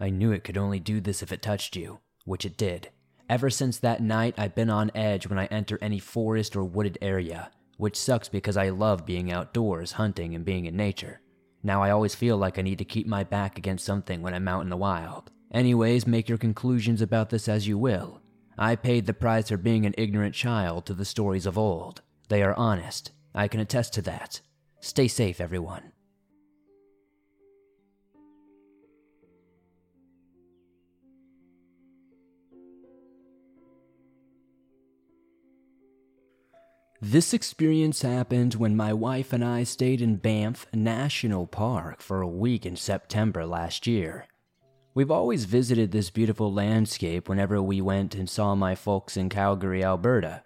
I 0.00 0.10
knew 0.10 0.32
it 0.32 0.44
could 0.44 0.58
only 0.58 0.80
do 0.80 1.00
this 1.00 1.22
if 1.22 1.32
it 1.32 1.40
touched 1.42 1.76
you, 1.76 2.00
which 2.26 2.44
it 2.44 2.58
did. 2.58 2.90
Ever 3.30 3.48
since 3.48 3.78
that 3.78 4.02
night, 4.02 4.34
I've 4.36 4.54
been 4.54 4.70
on 4.70 4.90
edge 4.94 5.26
when 5.26 5.38
I 5.38 5.46
enter 5.46 5.78
any 5.80 5.98
forest 5.98 6.54
or 6.54 6.64
wooded 6.64 6.98
area, 7.00 7.50
which 7.78 7.96
sucks 7.96 8.28
because 8.28 8.56
I 8.56 8.68
love 8.68 9.06
being 9.06 9.32
outdoors, 9.32 9.92
hunting, 9.92 10.34
and 10.34 10.44
being 10.44 10.66
in 10.66 10.76
nature. 10.76 11.20
Now 11.62 11.82
I 11.82 11.90
always 11.90 12.14
feel 12.14 12.36
like 12.36 12.58
I 12.58 12.62
need 12.62 12.78
to 12.78 12.84
keep 12.84 13.06
my 13.06 13.24
back 13.24 13.58
against 13.58 13.84
something 13.84 14.22
when 14.22 14.34
I'm 14.34 14.46
out 14.46 14.62
in 14.62 14.68
the 14.68 14.76
wild. 14.76 15.30
Anyways, 15.52 16.06
make 16.06 16.28
your 16.28 16.38
conclusions 16.38 17.00
about 17.00 17.30
this 17.30 17.48
as 17.48 17.66
you 17.66 17.78
will. 17.78 18.20
I 18.58 18.76
paid 18.76 19.06
the 19.06 19.14
price 19.14 19.48
for 19.48 19.56
being 19.56 19.84
an 19.86 19.94
ignorant 19.98 20.34
child 20.34 20.86
to 20.86 20.94
the 20.94 21.04
stories 21.04 21.46
of 21.46 21.58
old. 21.58 22.02
They 22.28 22.42
are 22.42 22.54
honest. 22.54 23.12
I 23.34 23.48
can 23.48 23.60
attest 23.60 23.92
to 23.94 24.02
that. 24.02 24.40
Stay 24.80 25.08
safe, 25.08 25.40
everyone. 25.40 25.92
This 37.02 37.34
experience 37.34 38.00
happened 38.00 38.54
when 38.54 38.74
my 38.74 38.94
wife 38.94 39.34
and 39.34 39.44
I 39.44 39.64
stayed 39.64 40.00
in 40.00 40.16
Banff 40.16 40.66
National 40.72 41.46
Park 41.46 42.00
for 42.00 42.22
a 42.22 42.28
week 42.28 42.64
in 42.64 42.74
September 42.76 43.44
last 43.44 43.86
year. 43.86 44.26
We've 44.94 45.10
always 45.10 45.44
visited 45.44 45.92
this 45.92 46.08
beautiful 46.08 46.50
landscape 46.50 47.28
whenever 47.28 47.60
we 47.60 47.82
went 47.82 48.14
and 48.14 48.30
saw 48.30 48.54
my 48.54 48.74
folks 48.74 49.14
in 49.14 49.28
Calgary, 49.28 49.84
Alberta. 49.84 50.44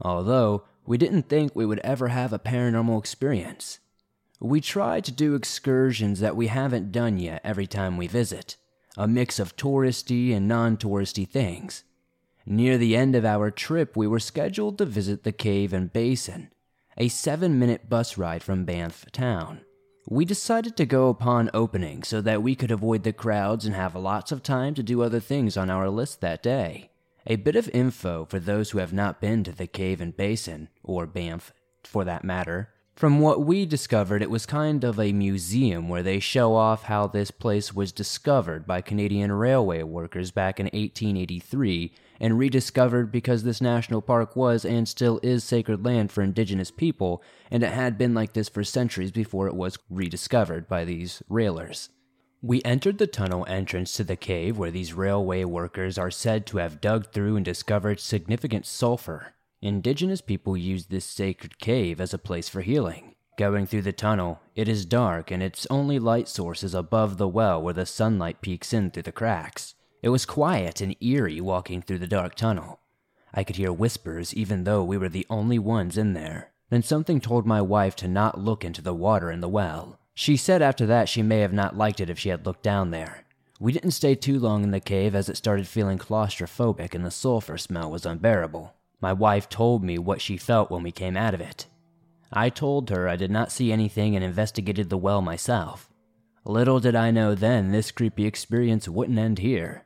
Although, 0.00 0.64
we 0.86 0.96
didn't 0.96 1.28
think 1.28 1.54
we 1.54 1.66
would 1.66 1.80
ever 1.80 2.08
have 2.08 2.32
a 2.32 2.38
paranormal 2.38 2.98
experience. 2.98 3.80
We 4.40 4.62
try 4.62 5.02
to 5.02 5.12
do 5.12 5.34
excursions 5.34 6.20
that 6.20 6.34
we 6.34 6.46
haven't 6.46 6.92
done 6.92 7.18
yet 7.18 7.42
every 7.44 7.66
time 7.66 7.98
we 7.98 8.06
visit, 8.06 8.56
a 8.96 9.06
mix 9.06 9.38
of 9.38 9.54
touristy 9.54 10.34
and 10.34 10.48
non 10.48 10.78
touristy 10.78 11.28
things. 11.28 11.84
Near 12.46 12.76
the 12.76 12.94
end 12.94 13.14
of 13.16 13.24
our 13.24 13.50
trip, 13.50 13.96
we 13.96 14.06
were 14.06 14.20
scheduled 14.20 14.76
to 14.78 14.84
visit 14.84 15.22
the 15.22 15.32
cave 15.32 15.72
and 15.72 15.92
basin, 15.92 16.50
a 16.98 17.08
seven 17.08 17.58
minute 17.58 17.88
bus 17.88 18.18
ride 18.18 18.42
from 18.42 18.66
Banff 18.66 19.10
town. 19.12 19.62
We 20.06 20.26
decided 20.26 20.76
to 20.76 20.84
go 20.84 21.08
upon 21.08 21.48
opening 21.54 22.02
so 22.02 22.20
that 22.20 22.42
we 22.42 22.54
could 22.54 22.70
avoid 22.70 23.02
the 23.02 23.14
crowds 23.14 23.64
and 23.64 23.74
have 23.74 23.94
lots 23.94 24.30
of 24.30 24.42
time 24.42 24.74
to 24.74 24.82
do 24.82 25.00
other 25.00 25.20
things 25.20 25.56
on 25.56 25.70
our 25.70 25.88
list 25.88 26.20
that 26.20 26.42
day. 26.42 26.90
A 27.26 27.36
bit 27.36 27.56
of 27.56 27.70
info 27.70 28.26
for 28.26 28.38
those 28.38 28.70
who 28.70 28.78
have 28.78 28.92
not 28.92 29.22
been 29.22 29.42
to 29.44 29.52
the 29.52 29.66
cave 29.66 30.02
and 30.02 30.14
basin, 30.14 30.68
or 30.82 31.06
Banff 31.06 31.54
for 31.82 32.04
that 32.04 32.24
matter. 32.24 32.73
From 32.94 33.18
what 33.18 33.44
we 33.44 33.66
discovered, 33.66 34.22
it 34.22 34.30
was 34.30 34.46
kind 34.46 34.84
of 34.84 35.00
a 35.00 35.12
museum 35.12 35.88
where 35.88 36.02
they 36.02 36.20
show 36.20 36.54
off 36.54 36.84
how 36.84 37.08
this 37.08 37.32
place 37.32 37.74
was 37.74 37.90
discovered 37.90 38.68
by 38.68 38.82
Canadian 38.82 39.32
railway 39.32 39.82
workers 39.82 40.30
back 40.30 40.60
in 40.60 40.66
1883 40.66 41.92
and 42.20 42.38
rediscovered 42.38 43.10
because 43.10 43.42
this 43.42 43.60
national 43.60 44.00
park 44.00 44.36
was 44.36 44.64
and 44.64 44.88
still 44.88 45.18
is 45.24 45.42
sacred 45.42 45.84
land 45.84 46.12
for 46.12 46.22
indigenous 46.22 46.70
people, 46.70 47.20
and 47.50 47.64
it 47.64 47.72
had 47.72 47.98
been 47.98 48.14
like 48.14 48.32
this 48.32 48.48
for 48.48 48.62
centuries 48.62 49.10
before 49.10 49.48
it 49.48 49.56
was 49.56 49.76
rediscovered 49.90 50.68
by 50.68 50.84
these 50.84 51.20
railers. 51.28 51.88
We 52.42 52.62
entered 52.62 52.98
the 52.98 53.08
tunnel 53.08 53.44
entrance 53.48 53.92
to 53.94 54.04
the 54.04 54.16
cave 54.16 54.56
where 54.56 54.70
these 54.70 54.92
railway 54.92 55.42
workers 55.42 55.98
are 55.98 56.12
said 56.12 56.46
to 56.46 56.58
have 56.58 56.80
dug 56.80 57.10
through 57.10 57.34
and 57.34 57.44
discovered 57.44 57.98
significant 57.98 58.66
sulfur. 58.66 59.34
Indigenous 59.64 60.20
people 60.20 60.58
use 60.58 60.84
this 60.84 61.06
sacred 61.06 61.58
cave 61.58 61.98
as 61.98 62.12
a 62.12 62.18
place 62.18 62.50
for 62.50 62.60
healing. 62.60 63.14
Going 63.38 63.64
through 63.64 63.80
the 63.80 63.94
tunnel, 63.94 64.42
it 64.54 64.68
is 64.68 64.84
dark 64.84 65.30
and 65.30 65.42
its 65.42 65.66
only 65.70 65.98
light 65.98 66.28
source 66.28 66.62
is 66.62 66.74
above 66.74 67.16
the 67.16 67.26
well 67.26 67.62
where 67.62 67.72
the 67.72 67.86
sunlight 67.86 68.42
peeks 68.42 68.74
in 68.74 68.90
through 68.90 69.04
the 69.04 69.10
cracks. 69.10 69.74
It 70.02 70.10
was 70.10 70.26
quiet 70.26 70.82
and 70.82 70.94
eerie 71.00 71.40
walking 71.40 71.80
through 71.80 72.00
the 72.00 72.06
dark 72.06 72.34
tunnel. 72.34 72.80
I 73.32 73.42
could 73.42 73.56
hear 73.56 73.72
whispers 73.72 74.34
even 74.34 74.64
though 74.64 74.84
we 74.84 74.98
were 74.98 75.08
the 75.08 75.26
only 75.30 75.58
ones 75.58 75.96
in 75.96 76.12
there. 76.12 76.52
Then 76.68 76.82
something 76.82 77.18
told 77.18 77.46
my 77.46 77.62
wife 77.62 77.96
to 77.96 78.06
not 78.06 78.38
look 78.38 78.66
into 78.66 78.82
the 78.82 78.92
water 78.92 79.30
in 79.30 79.40
the 79.40 79.48
well. 79.48 79.98
She 80.12 80.36
said 80.36 80.60
after 80.60 80.84
that 80.84 81.08
she 81.08 81.22
may 81.22 81.38
have 81.38 81.54
not 81.54 81.74
liked 81.74 82.00
it 82.00 82.10
if 82.10 82.18
she 82.18 82.28
had 82.28 82.44
looked 82.44 82.64
down 82.64 82.90
there. 82.90 83.24
We 83.58 83.72
didn't 83.72 83.92
stay 83.92 84.14
too 84.14 84.38
long 84.38 84.62
in 84.62 84.72
the 84.72 84.78
cave 84.78 85.14
as 85.14 85.30
it 85.30 85.38
started 85.38 85.66
feeling 85.66 85.96
claustrophobic 85.96 86.94
and 86.94 87.02
the 87.02 87.10
sulfur 87.10 87.56
smell 87.56 87.90
was 87.90 88.04
unbearable. 88.04 88.74
My 89.04 89.12
wife 89.12 89.50
told 89.50 89.84
me 89.84 89.98
what 89.98 90.22
she 90.22 90.38
felt 90.38 90.70
when 90.70 90.82
we 90.82 90.90
came 90.90 91.14
out 91.14 91.34
of 91.34 91.40
it. 91.42 91.66
I 92.32 92.48
told 92.48 92.88
her 92.88 93.06
I 93.06 93.16
did 93.16 93.30
not 93.30 93.52
see 93.52 93.70
anything 93.70 94.16
and 94.16 94.24
investigated 94.24 94.88
the 94.88 94.96
well 94.96 95.20
myself. 95.20 95.90
Little 96.46 96.80
did 96.80 96.96
I 96.96 97.10
know 97.10 97.34
then 97.34 97.70
this 97.70 97.90
creepy 97.90 98.24
experience 98.24 98.88
wouldn't 98.88 99.18
end 99.18 99.40
here. 99.40 99.84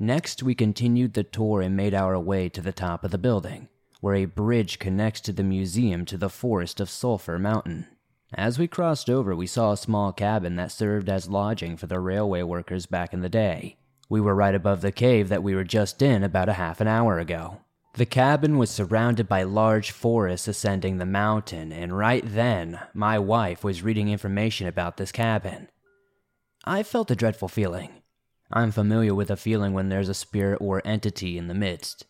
Next, 0.00 0.42
we 0.42 0.54
continued 0.54 1.12
the 1.12 1.24
tour 1.24 1.60
and 1.60 1.76
made 1.76 1.92
our 1.92 2.18
way 2.18 2.48
to 2.48 2.62
the 2.62 2.72
top 2.72 3.04
of 3.04 3.10
the 3.10 3.18
building, 3.18 3.68
where 4.00 4.14
a 4.14 4.24
bridge 4.24 4.78
connects 4.78 5.20
to 5.20 5.32
the 5.34 5.44
museum 5.44 6.06
to 6.06 6.16
the 6.16 6.30
forest 6.30 6.80
of 6.80 6.88
Sulphur 6.88 7.38
Mountain. 7.38 7.86
As 8.32 8.58
we 8.58 8.66
crossed 8.66 9.10
over, 9.10 9.36
we 9.36 9.46
saw 9.46 9.72
a 9.72 9.76
small 9.76 10.10
cabin 10.10 10.56
that 10.56 10.72
served 10.72 11.10
as 11.10 11.28
lodging 11.28 11.76
for 11.76 11.86
the 11.86 12.00
railway 12.00 12.40
workers 12.40 12.86
back 12.86 13.12
in 13.12 13.20
the 13.20 13.28
day. 13.28 13.76
We 14.08 14.22
were 14.22 14.34
right 14.34 14.54
above 14.54 14.80
the 14.80 14.90
cave 14.90 15.28
that 15.28 15.42
we 15.42 15.54
were 15.54 15.64
just 15.64 16.00
in 16.00 16.24
about 16.24 16.48
a 16.48 16.54
half 16.54 16.80
an 16.80 16.88
hour 16.88 17.18
ago. 17.18 17.58
The 17.94 18.06
cabin 18.06 18.58
was 18.58 18.70
surrounded 18.70 19.28
by 19.28 19.42
large 19.42 19.90
forests 19.90 20.46
ascending 20.46 20.98
the 20.98 21.06
mountain, 21.06 21.72
and 21.72 21.96
right 21.96 22.22
then, 22.24 22.80
my 22.94 23.18
wife 23.18 23.64
was 23.64 23.82
reading 23.82 24.08
information 24.08 24.66
about 24.66 24.96
this 24.96 25.10
cabin. 25.10 25.68
I 26.64 26.82
felt 26.82 27.10
a 27.10 27.16
dreadful 27.16 27.48
feeling. 27.48 27.90
I'm 28.52 28.70
familiar 28.70 29.14
with 29.14 29.30
a 29.30 29.36
feeling 29.36 29.72
when 29.72 29.88
there's 29.88 30.08
a 30.08 30.14
spirit 30.14 30.58
or 30.60 30.80
entity 30.84 31.36
in 31.36 31.48
the 31.48 31.54
midst. 31.54 32.06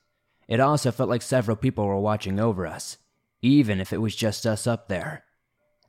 It 0.46 0.60
also 0.60 0.90
felt 0.90 1.08
like 1.08 1.22
several 1.22 1.56
people 1.56 1.86
were 1.86 1.98
watching 1.98 2.38
over 2.38 2.66
us, 2.66 2.98
even 3.42 3.80
if 3.80 3.92
it 3.92 3.98
was 3.98 4.16
just 4.16 4.46
us 4.46 4.66
up 4.66 4.88
there. 4.88 5.24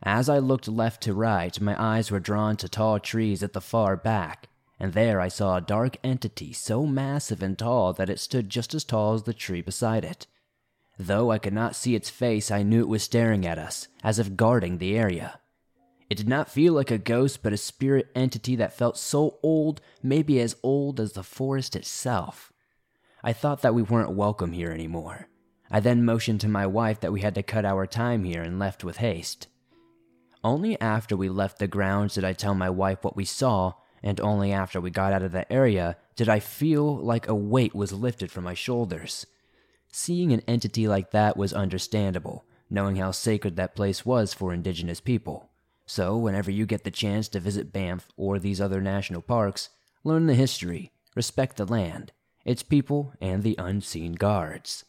As 0.04 0.30
I 0.30 0.40
looked 0.40 0.68
left 0.68 1.02
to 1.04 1.14
right, 1.14 1.60
my 1.60 1.76
eyes 1.82 2.10
were 2.10 2.20
drawn 2.20 2.56
to 2.58 2.70
tall 2.70 3.00
trees 3.00 3.44
at 3.44 3.54
the 3.54 3.62
far 3.62 3.98
back, 3.98 4.48
and 4.80 4.94
there 4.94 5.20
I 5.20 5.28
saw 5.28 5.58
a 5.58 5.62
dark 5.62 5.98
entity 6.04 6.54
so 6.54 6.86
massive 6.86 7.44
and 7.44 7.58
tall 7.58 7.94
that 7.94 8.10
it 8.10 8.20
stood 8.20 8.50
just 8.50 8.74
as 8.74 8.84
tall 8.84 9.14
as 9.14 9.24
the 9.24 9.34
tree 9.34 9.62
beside 9.62 10.06
it. 10.06 10.26
Though 10.98 11.32
I 11.32 11.38
could 11.38 11.54
not 11.54 11.76
see 11.76 11.96
its 11.96 12.10
face, 12.10 12.52
I 12.52 12.64
knew 12.64 12.82
it 12.82 12.88
was 12.88 13.04
staring 13.04 13.46
at 13.46 13.58
us, 13.58 13.88
as 14.04 14.20
if 14.20 14.36
guarding 14.36 14.78
the 14.78 14.98
area. 14.98 15.40
It 16.10 16.18
did 16.18 16.28
not 16.28 16.50
feel 16.50 16.74
like 16.74 16.92
a 16.92 16.98
ghost, 16.98 17.44
but 17.44 17.54
a 17.54 17.58
spirit 17.58 18.08
entity 18.16 18.56
that 18.56 18.74
felt 18.74 18.98
so 18.98 19.38
old, 19.44 19.80
maybe 20.02 20.40
as 20.40 20.56
old 20.64 21.00
as 21.00 21.14
the 21.14 21.24
forest 21.24 21.76
itself. 21.76 22.52
I 23.24 23.32
thought 23.34 23.62
that 23.62 23.76
we 23.76 23.82
weren't 23.82 24.12
welcome 24.12 24.54
here 24.54 24.72
anymore. 24.72 25.28
I 25.70 25.80
then 25.80 26.04
motioned 26.04 26.42
to 26.42 26.48
my 26.48 26.66
wife 26.66 27.00
that 27.02 27.14
we 27.14 27.22
had 27.22 27.36
to 27.36 27.44
cut 27.44 27.64
our 27.64 27.86
time 27.86 28.24
here 28.24 28.42
and 28.42 28.58
left 28.58 28.84
with 28.84 28.98
haste. 28.98 29.48
Only 30.44 30.80
after 30.82 31.16
we 31.16 31.30
left 31.30 31.60
the 31.60 31.68
grounds 31.68 32.16
did 32.16 32.24
I 32.24 32.34
tell 32.34 32.56
my 32.56 32.70
wife 32.70 33.04
what 33.04 33.16
we 33.16 33.26
saw, 33.26 33.74
and 34.04 34.20
only 34.22 34.52
after 34.52 34.80
we 34.80 34.90
got 34.90 35.14
out 35.14 35.24
of 35.24 35.32
the 35.32 35.52
area 35.52 35.98
did 36.16 36.30
I 36.30 36.40
feel 36.40 36.98
like 36.98 37.28
a 37.28 37.36
weight 37.36 37.74
was 37.76 37.94
lifted 37.94 38.32
from 38.32 38.44
my 38.44 38.54
shoulders. 38.54 39.26
Seeing 39.92 40.32
an 40.32 40.42
entity 40.48 40.88
like 40.88 41.12
that 41.12 41.38
was 41.38 41.54
understandable, 41.54 42.46
knowing 42.70 42.98
how 42.98 43.12
sacred 43.12 43.56
that 43.56 43.76
place 43.76 44.06
was 44.06 44.34
for 44.34 44.54
indigenous 44.54 45.00
people. 45.00 45.50
So, 45.86 46.16
whenever 46.18 46.52
you 46.52 46.66
get 46.68 46.84
the 46.84 46.92
chance 46.92 47.28
to 47.30 47.40
visit 47.40 47.74
Banff 47.74 48.08
or 48.16 48.38
these 48.38 48.62
other 48.62 48.80
national 48.80 49.22
parks, 49.22 49.70
learn 50.04 50.28
the 50.28 50.36
history, 50.36 50.92
respect 51.16 51.58
the 51.58 51.66
land. 51.66 52.12
its 52.46 52.64
people, 52.64 53.14
and 53.20 53.44
the 53.44 53.56
unseen 53.58 54.14
guards. 54.14 54.86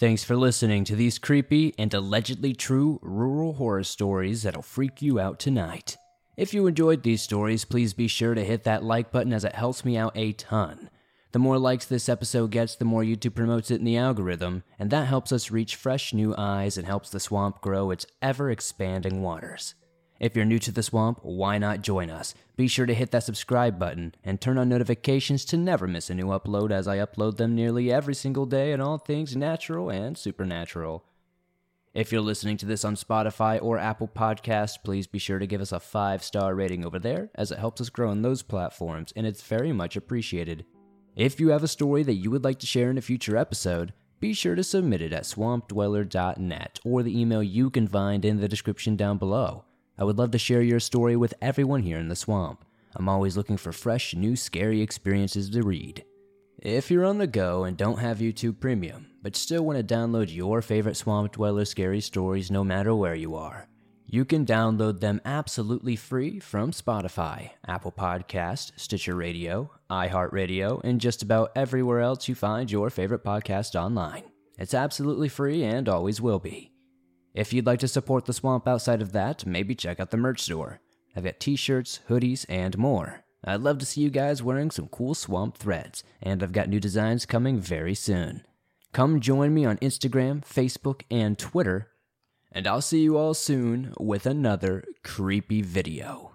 Thanks 0.00 0.24
for 0.24 0.34
listening 0.34 0.84
to 0.84 0.96
these 0.96 1.18
creepy 1.18 1.74
and 1.76 1.92
allegedly 1.92 2.54
true 2.54 2.98
rural 3.02 3.52
horror 3.52 3.84
stories 3.84 4.44
that'll 4.44 4.62
freak 4.62 5.02
you 5.02 5.20
out 5.20 5.38
tonight. 5.38 5.98
If 6.38 6.54
you 6.54 6.66
enjoyed 6.66 7.02
these 7.02 7.20
stories, 7.20 7.66
please 7.66 7.92
be 7.92 8.08
sure 8.08 8.32
to 8.32 8.42
hit 8.42 8.64
that 8.64 8.82
like 8.82 9.12
button 9.12 9.34
as 9.34 9.44
it 9.44 9.54
helps 9.54 9.84
me 9.84 9.98
out 9.98 10.16
a 10.16 10.32
ton. 10.32 10.88
The 11.32 11.38
more 11.38 11.58
likes 11.58 11.84
this 11.84 12.08
episode 12.08 12.50
gets, 12.50 12.76
the 12.76 12.86
more 12.86 13.02
YouTube 13.02 13.34
promotes 13.34 13.70
it 13.70 13.80
in 13.80 13.84
the 13.84 13.98
algorithm, 13.98 14.62
and 14.78 14.88
that 14.88 15.06
helps 15.06 15.32
us 15.32 15.50
reach 15.50 15.76
fresh 15.76 16.14
new 16.14 16.34
eyes 16.38 16.78
and 16.78 16.86
helps 16.86 17.10
the 17.10 17.20
swamp 17.20 17.60
grow 17.60 17.90
its 17.90 18.06
ever 18.22 18.50
expanding 18.50 19.20
waters. 19.20 19.74
If 20.20 20.36
you're 20.36 20.44
new 20.44 20.58
to 20.58 20.70
the 20.70 20.82
swamp, 20.82 21.20
why 21.22 21.56
not 21.56 21.80
join 21.80 22.10
us? 22.10 22.34
Be 22.54 22.68
sure 22.68 22.84
to 22.84 22.92
hit 22.92 23.10
that 23.12 23.24
subscribe 23.24 23.78
button 23.78 24.14
and 24.22 24.38
turn 24.38 24.58
on 24.58 24.68
notifications 24.68 25.46
to 25.46 25.56
never 25.56 25.86
miss 25.86 26.10
a 26.10 26.14
new 26.14 26.26
upload 26.26 26.70
as 26.70 26.86
I 26.86 26.98
upload 26.98 27.38
them 27.38 27.54
nearly 27.54 27.90
every 27.90 28.14
single 28.14 28.44
day 28.44 28.74
on 28.74 28.82
all 28.82 28.98
things 28.98 29.34
natural 29.34 29.88
and 29.88 30.18
supernatural. 30.18 31.06
If 31.94 32.12
you're 32.12 32.20
listening 32.20 32.58
to 32.58 32.66
this 32.66 32.84
on 32.84 32.96
Spotify 32.96 33.62
or 33.62 33.78
Apple 33.78 34.08
Podcasts, 34.08 34.76
please 34.84 35.06
be 35.06 35.18
sure 35.18 35.38
to 35.38 35.46
give 35.46 35.62
us 35.62 35.72
a 35.72 35.80
five 35.80 36.22
star 36.22 36.54
rating 36.54 36.84
over 36.84 36.98
there 36.98 37.30
as 37.34 37.50
it 37.50 37.58
helps 37.58 37.80
us 37.80 37.88
grow 37.88 38.10
on 38.10 38.20
those 38.20 38.42
platforms 38.42 39.14
and 39.16 39.26
it's 39.26 39.40
very 39.42 39.72
much 39.72 39.96
appreciated. 39.96 40.66
If 41.16 41.40
you 41.40 41.48
have 41.48 41.64
a 41.64 41.68
story 41.68 42.02
that 42.02 42.14
you 42.14 42.30
would 42.30 42.44
like 42.44 42.58
to 42.58 42.66
share 42.66 42.90
in 42.90 42.98
a 42.98 43.02
future 43.02 43.38
episode, 43.38 43.94
be 44.20 44.34
sure 44.34 44.54
to 44.54 44.62
submit 44.62 45.00
it 45.00 45.14
at 45.14 45.24
swampdweller.net 45.24 46.78
or 46.84 47.02
the 47.02 47.18
email 47.18 47.42
you 47.42 47.70
can 47.70 47.88
find 47.88 48.26
in 48.26 48.38
the 48.38 48.48
description 48.48 48.96
down 48.96 49.16
below. 49.16 49.64
I 50.00 50.04
would 50.04 50.16
love 50.16 50.30
to 50.30 50.38
share 50.38 50.62
your 50.62 50.80
story 50.80 51.14
with 51.14 51.34
everyone 51.42 51.82
here 51.82 51.98
in 51.98 52.08
the 52.08 52.16
swamp. 52.16 52.64
I'm 52.96 53.06
always 53.06 53.36
looking 53.36 53.58
for 53.58 53.70
fresh, 53.70 54.14
new, 54.14 54.34
scary 54.34 54.80
experiences 54.80 55.50
to 55.50 55.62
read. 55.62 56.06
If 56.58 56.90
you're 56.90 57.04
on 57.04 57.18
the 57.18 57.26
go 57.26 57.64
and 57.64 57.76
don't 57.76 57.98
have 57.98 58.18
YouTube 58.18 58.60
Premium, 58.60 59.10
but 59.22 59.36
still 59.36 59.62
want 59.62 59.76
to 59.76 59.94
download 59.94 60.34
your 60.34 60.62
favorite 60.62 60.96
Swamp 60.96 61.32
Dweller 61.32 61.66
scary 61.66 62.00
stories 62.00 62.50
no 62.50 62.64
matter 62.64 62.94
where 62.94 63.14
you 63.14 63.34
are, 63.34 63.68
you 64.06 64.24
can 64.24 64.46
download 64.46 65.00
them 65.00 65.20
absolutely 65.26 65.96
free 65.96 66.40
from 66.40 66.72
Spotify, 66.72 67.50
Apple 67.68 67.92
Podcast, 67.92 68.72
Stitcher 68.76 69.14
Radio, 69.14 69.70
iHeartRadio, 69.90 70.80
and 70.82 70.98
just 70.98 71.22
about 71.22 71.52
everywhere 71.54 72.00
else 72.00 72.26
you 72.26 72.34
find 72.34 72.70
your 72.70 72.88
favorite 72.88 73.22
podcast 73.22 73.78
online. 73.78 74.24
It's 74.58 74.74
absolutely 74.74 75.28
free 75.28 75.62
and 75.62 75.90
always 75.90 76.22
will 76.22 76.38
be. 76.38 76.72
If 77.34 77.52
you'd 77.52 77.66
like 77.66 77.78
to 77.80 77.88
support 77.88 78.24
the 78.24 78.32
swamp 78.32 78.66
outside 78.66 79.00
of 79.00 79.12
that, 79.12 79.46
maybe 79.46 79.74
check 79.74 80.00
out 80.00 80.10
the 80.10 80.16
merch 80.16 80.42
store. 80.42 80.80
I've 81.14 81.24
got 81.24 81.40
t 81.40 81.56
shirts, 81.56 82.00
hoodies, 82.08 82.44
and 82.48 82.76
more. 82.76 83.24
I'd 83.44 83.60
love 83.60 83.78
to 83.78 83.86
see 83.86 84.02
you 84.02 84.10
guys 84.10 84.42
wearing 84.42 84.70
some 84.70 84.88
cool 84.88 85.14
swamp 85.14 85.56
threads, 85.56 86.04
and 86.20 86.42
I've 86.42 86.52
got 86.52 86.68
new 86.68 86.80
designs 86.80 87.26
coming 87.26 87.58
very 87.58 87.94
soon. 87.94 88.44
Come 88.92 89.20
join 89.20 89.54
me 89.54 89.64
on 89.64 89.78
Instagram, 89.78 90.44
Facebook, 90.44 91.02
and 91.10 91.38
Twitter, 91.38 91.88
and 92.52 92.66
I'll 92.66 92.82
see 92.82 93.02
you 93.02 93.16
all 93.16 93.34
soon 93.34 93.94
with 93.98 94.26
another 94.26 94.84
creepy 95.04 95.62
video. 95.62 96.29